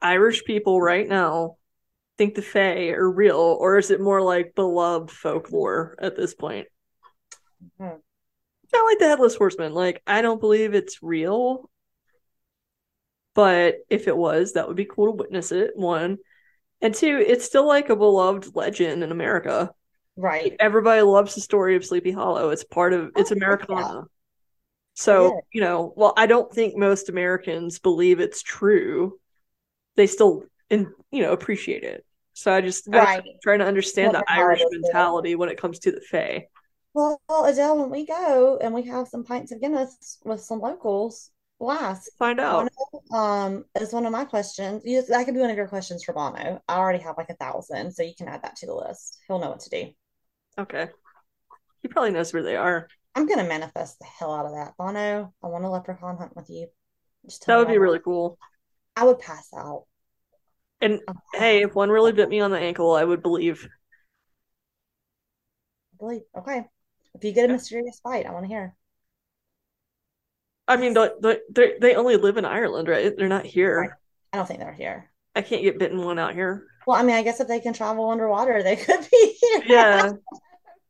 [0.00, 1.56] Irish people right now
[2.18, 6.66] think the Fae are real, or is it more like beloved folklore at this point?
[7.78, 7.84] Hmm.
[8.72, 9.72] Kind of like the Headless Horseman.
[9.74, 11.70] Like, I don't believe it's real,
[13.34, 15.72] but if it was, that would be cool to witness it.
[15.76, 16.18] One.
[16.82, 19.70] And two, it's still like a beloved legend in America.
[20.16, 20.56] Right.
[20.58, 22.50] Everybody loves the story of Sleepy Hollow.
[22.50, 23.34] It's part of it's Oh.
[23.34, 24.04] Americana.
[24.94, 25.40] So, Yeah.
[25.52, 29.18] you know, well, I don't think most Americans believe it's true.
[29.96, 32.04] They still in you know, appreciate it.
[32.34, 35.90] So I just I'm trying to understand the Irish it mentality when it comes to
[35.90, 36.48] the Fae.
[36.92, 41.30] Well, Adele, when we go and we have some pints of Guinness with some locals,
[41.58, 41.98] we'll.
[42.18, 42.68] Find out.
[43.10, 44.82] Bono, um, is one of my questions.
[44.84, 46.60] You, that could be one of your questions for Bono.
[46.68, 49.18] I already have like a thousand, so you can add that to the list.
[49.26, 49.90] He'll know what to do.
[50.58, 50.88] Okay.
[51.82, 52.88] He probably knows where they are.
[53.14, 54.74] I'm gonna manifest the hell out of that.
[54.76, 56.68] Bono, I want a leprechaun hunt with you.
[57.46, 58.38] That would be really cool.
[58.96, 59.84] I would pass out.
[60.80, 61.00] And
[61.34, 63.64] hey, if one really bit me on the ankle, I would believe.
[63.64, 63.70] out.
[65.98, 66.22] believe.
[66.36, 66.64] Okay.
[67.14, 68.74] If you get a mysterious bite, I want to hear.
[70.68, 73.16] I mean, they they only live in Ireland, right?
[73.16, 73.96] They're not here.
[74.32, 75.10] I don't think they're here.
[75.34, 76.66] I can't get bitten one out here.
[76.86, 79.62] Well, I mean, I guess if they can travel underwater, they could be here.
[79.66, 80.12] Yeah.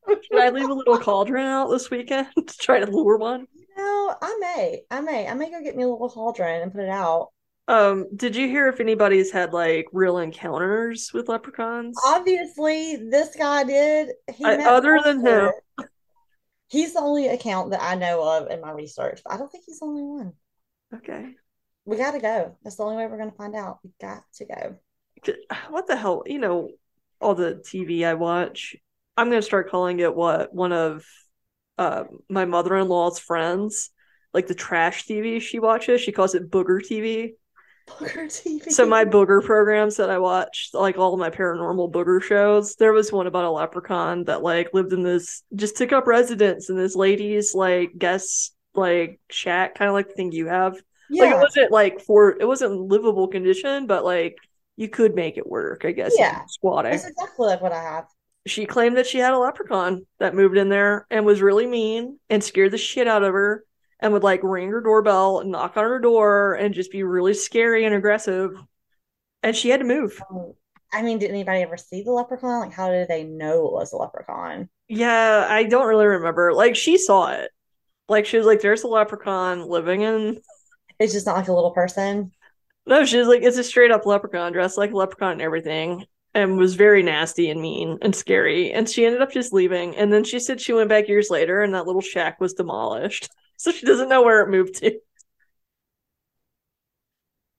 [0.09, 3.47] Should I leave a little cauldron out this weekend to try to lure one?
[3.77, 4.83] No, I may.
[4.91, 5.27] I may.
[5.27, 7.31] I may go get me a little cauldron and put it out.
[7.69, 11.97] Um, did you hear if anybody's had like real encounters with leprechauns?
[12.07, 14.11] Obviously, this guy did.
[14.35, 15.51] He I- other than him,
[16.69, 19.21] He's the only account that I know of in my research.
[19.27, 20.33] I don't think he's the only one.
[20.95, 21.35] Okay.
[21.85, 22.57] We got to go.
[22.65, 23.79] That's the only way we're going to find out.
[23.85, 24.77] We got to go.
[25.71, 26.25] What the hell?
[26.27, 26.71] You know,
[27.21, 28.77] all the TV I watch.
[29.17, 31.05] I'm gonna start calling it what one of
[31.79, 33.91] uh, my mother-in-law's friends,
[34.35, 36.03] like the trash TV she watches.
[36.03, 37.33] She calls it booger TV.
[37.87, 38.71] Booger TV.
[38.71, 42.93] So my booger programs that I watched, like all of my paranormal booger shows, there
[42.93, 46.77] was one about a leprechaun that like lived in this, just took up residence in
[46.77, 50.77] this lady's like guest like shack, kind of like the thing you have.
[51.09, 51.25] Yeah.
[51.25, 54.37] Like it wasn't like for it wasn't livable condition, but like
[54.77, 56.15] you could make it work, I guess.
[56.19, 56.43] Yeah.
[56.49, 56.93] squatting.
[56.93, 58.07] that's exactly like what I have.
[58.47, 62.19] she claimed that she had a leprechaun that moved in there and was really mean
[62.29, 63.65] and scared the shit out of her
[64.01, 67.35] and would like ring her doorbell and knock on her door and just be really
[67.35, 68.53] scary and aggressive.
[69.43, 70.21] And she had to move.
[70.31, 70.57] Oh,
[70.93, 72.61] I mean, did anybody ever see the leprechaun?
[72.61, 74.69] Like, how did they know it was a leprechaun?
[74.89, 76.53] Yeah, I don't really remember.
[76.53, 77.51] Like, she saw it.
[78.09, 80.41] Like, she was like, there's a leprechaun living in.
[80.99, 82.33] It's just not like a little person.
[82.87, 86.07] No, she was like, it's a straight up leprechaun dressed like a leprechaun and everything
[86.37, 88.73] and was very nasty and mean and scary.
[88.73, 89.97] And she ended up just leaving.
[89.97, 93.29] And then she said she went back years later and that little shack was demolished.
[93.59, 94.99] So she doesn't know where it moved to.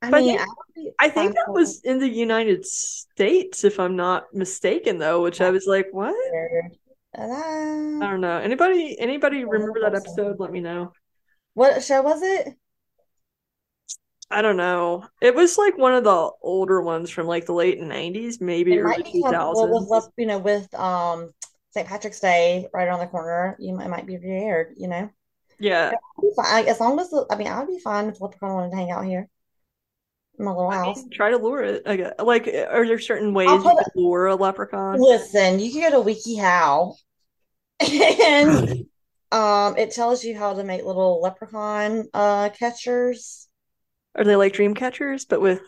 [0.01, 0.45] I But mean, I,
[0.75, 5.41] would I think that was in the United States, if I'm not mistaken, though, which
[5.41, 6.15] I was like, what?
[6.31, 6.77] weird.
[7.99, 8.37] I Uh, don't know.
[8.39, 10.39] Anybody anybody remember that episode?
[10.39, 10.93] Let me know.
[11.55, 12.57] What show was it?
[14.29, 15.05] I don't know.
[15.21, 18.79] It was like one of the older ones from like the late 90s, maybe It
[18.79, 20.09] early might be some, well, with 2000s.
[20.17, 21.31] you know, with um
[21.71, 21.87] St.
[21.87, 23.55] Patrick's Day right around the corner.
[23.59, 25.09] You might, it might be aired, you know.
[25.59, 25.93] Yeah.
[26.17, 26.67] I'd be fine.
[26.67, 29.05] As long as I mean, I would be fine if Leprechaun wanted to hang out
[29.05, 29.29] here
[30.39, 30.99] in my little I house.
[30.99, 31.83] mean, try to lure it.
[31.85, 32.13] I guess.
[32.19, 34.99] Like, are there certain ways I'll you put can lure a leprechaun?
[34.99, 36.95] Listen, you can go to WikiHow
[37.81, 38.65] and
[39.31, 43.47] um it tells you how to make little leprechaun uh catchers.
[44.15, 45.61] Are they like dream catchers, but with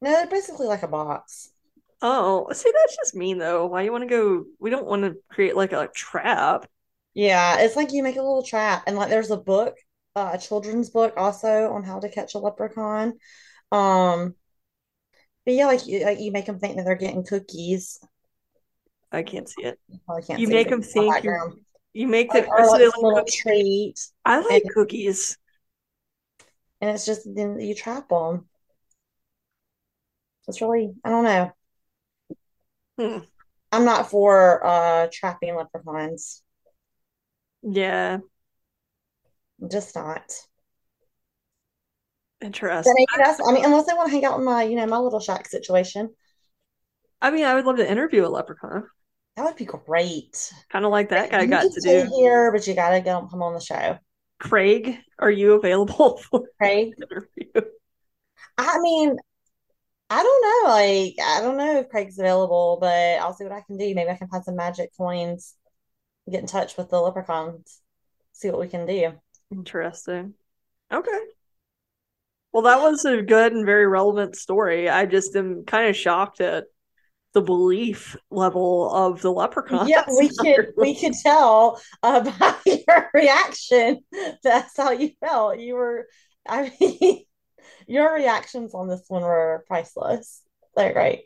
[0.00, 1.52] No, they're basically like a box.
[2.02, 3.66] oh, see, that's just mean though.
[3.66, 4.44] Why you want to go?
[4.58, 6.66] We don't want to create like a trap.
[7.18, 9.76] Yeah, it's like you make a little trap and like there's a book,
[10.14, 13.14] uh, a children's book also on how to catch a leprechaun.
[13.72, 14.36] Um,
[15.44, 17.98] but yeah, like you, like you make them think that they're getting cookies.
[19.10, 19.80] I can't see it.
[19.88, 21.54] You can't You see make it them think you're.
[21.92, 22.46] You make them.
[22.46, 23.34] like like little cookies.
[23.34, 23.94] treat,
[24.24, 25.36] I like and cookies.
[26.80, 28.48] and it's just then you trap them.
[30.46, 31.52] It's really, I don't know.
[32.98, 33.24] Hmm.
[33.72, 36.42] I'm not for uh trapping leprechauns.
[37.62, 38.20] Yeah,
[39.70, 40.32] just not.
[42.40, 42.94] Interesting.
[42.94, 44.98] maybe that's, I mean, unless they want to hang out in my, you know, my
[44.98, 46.10] little shack situation,
[47.22, 48.88] I mean, I would love to interview a leprechaun,
[49.36, 50.52] that would be great.
[50.70, 52.10] kind of like that guy You got to do.
[52.16, 53.98] here, but you gotta go come on the show.
[54.40, 57.70] Craig, are you available for Craig, interview?
[58.56, 59.16] I mean,
[60.10, 60.70] I don't know.
[60.72, 62.88] Like, I don't know if Craig's available, but
[63.20, 63.94] I'll see what I can do.
[63.94, 65.54] Maybe I can find some magic coins,
[66.30, 67.80] get in touch with the leprechauns,
[68.32, 69.12] see what we can do.
[69.50, 70.34] Interesting.
[70.92, 71.20] Okay.
[72.52, 74.88] Well, that was a good and very relevant story.
[74.88, 76.64] I just am kind of shocked at
[77.34, 79.88] the belief level of the leprechauns.
[79.88, 84.00] Yeah, we could we could tell uh, by your reaction.
[84.42, 85.58] That's how you felt.
[85.58, 86.08] You were,
[86.48, 87.24] I mean,
[87.86, 90.42] your reactions on this one were priceless.
[90.74, 91.24] They're great.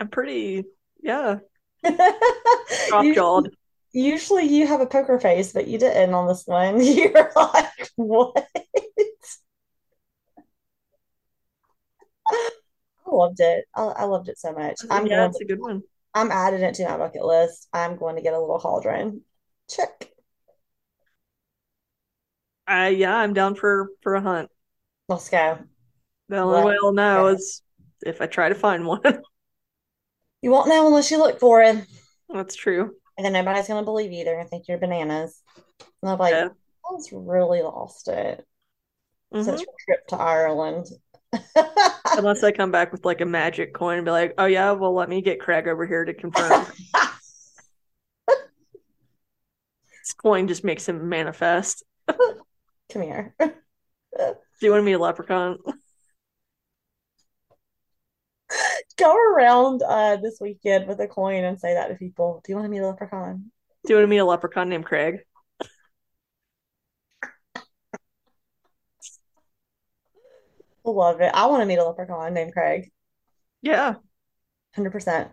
[0.00, 0.64] I'm pretty,
[1.02, 1.40] yeah,
[1.84, 2.08] Usually,
[2.88, 3.50] shock-jawed.
[3.92, 6.80] Usually you have a poker face, but you didn't on this one.
[6.84, 8.46] You're like, what?
[12.32, 13.64] I loved it.
[13.74, 14.80] I, I loved it so much.
[14.90, 15.82] I'm Yeah, it's a good one.
[16.14, 17.68] I'm adding it to my bucket list.
[17.72, 19.22] I'm going to get a little cauldron.
[19.68, 20.10] Check.
[22.66, 24.50] I yeah, I'm down for for a hunt.
[25.08, 25.58] Let's go.
[26.28, 27.26] The only way Let's I'll know go.
[27.34, 27.62] is
[28.02, 29.02] if I try to find one.
[30.42, 31.84] You won't know unless you look for it.
[32.30, 32.94] That's true.
[33.20, 34.24] And then nobody's going to believe you.
[34.24, 35.42] They're to think you're bananas.
[36.02, 36.48] And be like, Yeah.
[36.82, 38.46] Paul's really lost it
[39.30, 40.86] hmm since your trip to Ireland.
[42.16, 44.94] Unless I come back with like a magic coin and be like, oh yeah, well
[44.94, 46.64] let me get Craig over here to confirm.
[48.26, 51.84] this coin just makes him manifest.
[52.08, 53.34] Come here.
[53.38, 53.46] Do
[54.62, 55.58] you want to meet a leprechaun?
[59.00, 62.42] Go around uh, this weekend with a coin and say that to people.
[62.44, 63.50] Do you want to meet a leprechaun?
[63.86, 65.20] Do you want to meet a leprechaun named Craig?
[70.84, 71.30] Love it.
[71.32, 72.90] I want to meet a leprechaun named Craig.
[73.62, 73.94] Yeah.
[74.76, 75.30] 100%.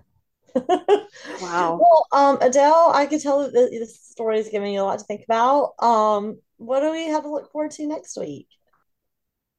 [0.55, 1.79] Wow.
[1.81, 5.05] Well, um, Adele, I can tell that this story is giving you a lot to
[5.05, 5.73] think about.
[5.79, 8.47] Um, what do we have to look forward to next week?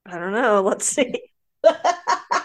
[0.06, 0.62] I don't know.
[0.62, 1.14] Let's see.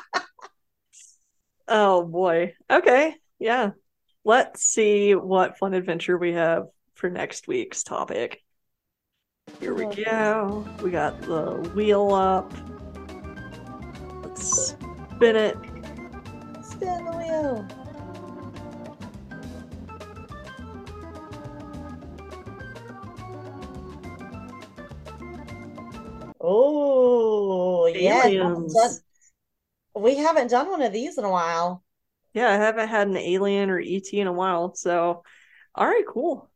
[1.75, 2.53] Oh boy.
[2.69, 3.15] Okay.
[3.39, 3.71] Yeah.
[4.23, 8.43] Let's see what fun adventure we have for next week's topic.
[9.59, 10.67] Here we go.
[10.83, 12.53] We got the wheel up.
[14.23, 14.75] Let's
[15.15, 15.57] spin it.
[16.63, 17.67] Spin the wheel.
[26.39, 28.27] Oh, yeah.
[28.27, 29.02] Aliens.
[29.95, 31.83] We haven't done one of these in a while.
[32.33, 34.73] Yeah, I haven't had an alien or ET in a while.
[34.75, 35.23] So,
[35.75, 36.49] all right, cool.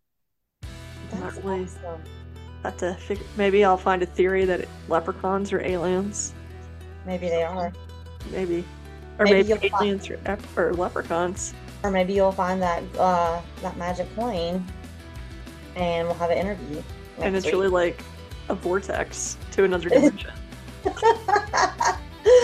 [1.11, 1.64] That's Not really.
[1.64, 2.01] awesome.
[2.64, 3.26] Have to figure.
[3.38, 6.34] Maybe I'll find a theory that leprechauns are aliens.
[7.05, 7.72] Maybe they are.
[8.31, 8.65] Maybe,
[9.19, 11.53] or Maybe maybe, find- aliens are, ep- or leprechauns.
[11.84, 14.65] Or maybe you'll find that uh, that magic coin,
[15.76, 16.81] and we'll have an interview.
[17.19, 18.01] and it's really like
[18.49, 20.31] a vortex to another dimension.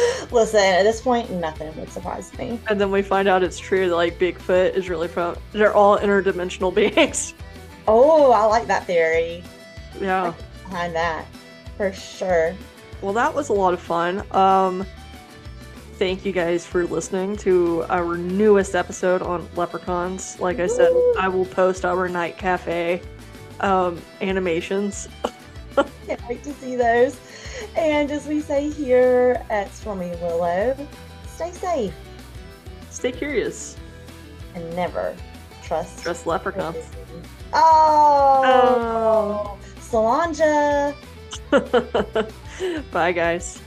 [0.32, 2.60] Listen, at this point, nothing would surprise me.
[2.68, 5.36] and then we find out it's true that like Bigfoot is really from.
[5.52, 7.34] They're all interdimensional beings.
[7.88, 9.44] Oh, I like that theory
[10.00, 10.34] yeah.
[10.64, 11.26] behind that,
[11.78, 12.56] for sure.
[13.02, 14.24] Well, that was a lot of fun.
[14.32, 14.86] Um,
[15.94, 20.40] thank you guys for listening to our newest episode on leprechauns.
[20.40, 21.14] Like I said, Woo!
[21.20, 23.04] I will post our NightCafe
[23.60, 25.10] um, animations.
[26.06, 27.20] Can't wait to see those.
[27.76, 30.76] And as we say here at Stormy Willow,
[31.28, 31.94] stay safe
[32.90, 33.76] Stay curious.
[34.54, 35.16] and never
[35.64, 36.04] trust.
[36.04, 36.78] Trust leprechauns.
[37.54, 39.58] Oh!
[39.58, 40.94] oh, Solange.
[42.92, 43.60] Bye, guys.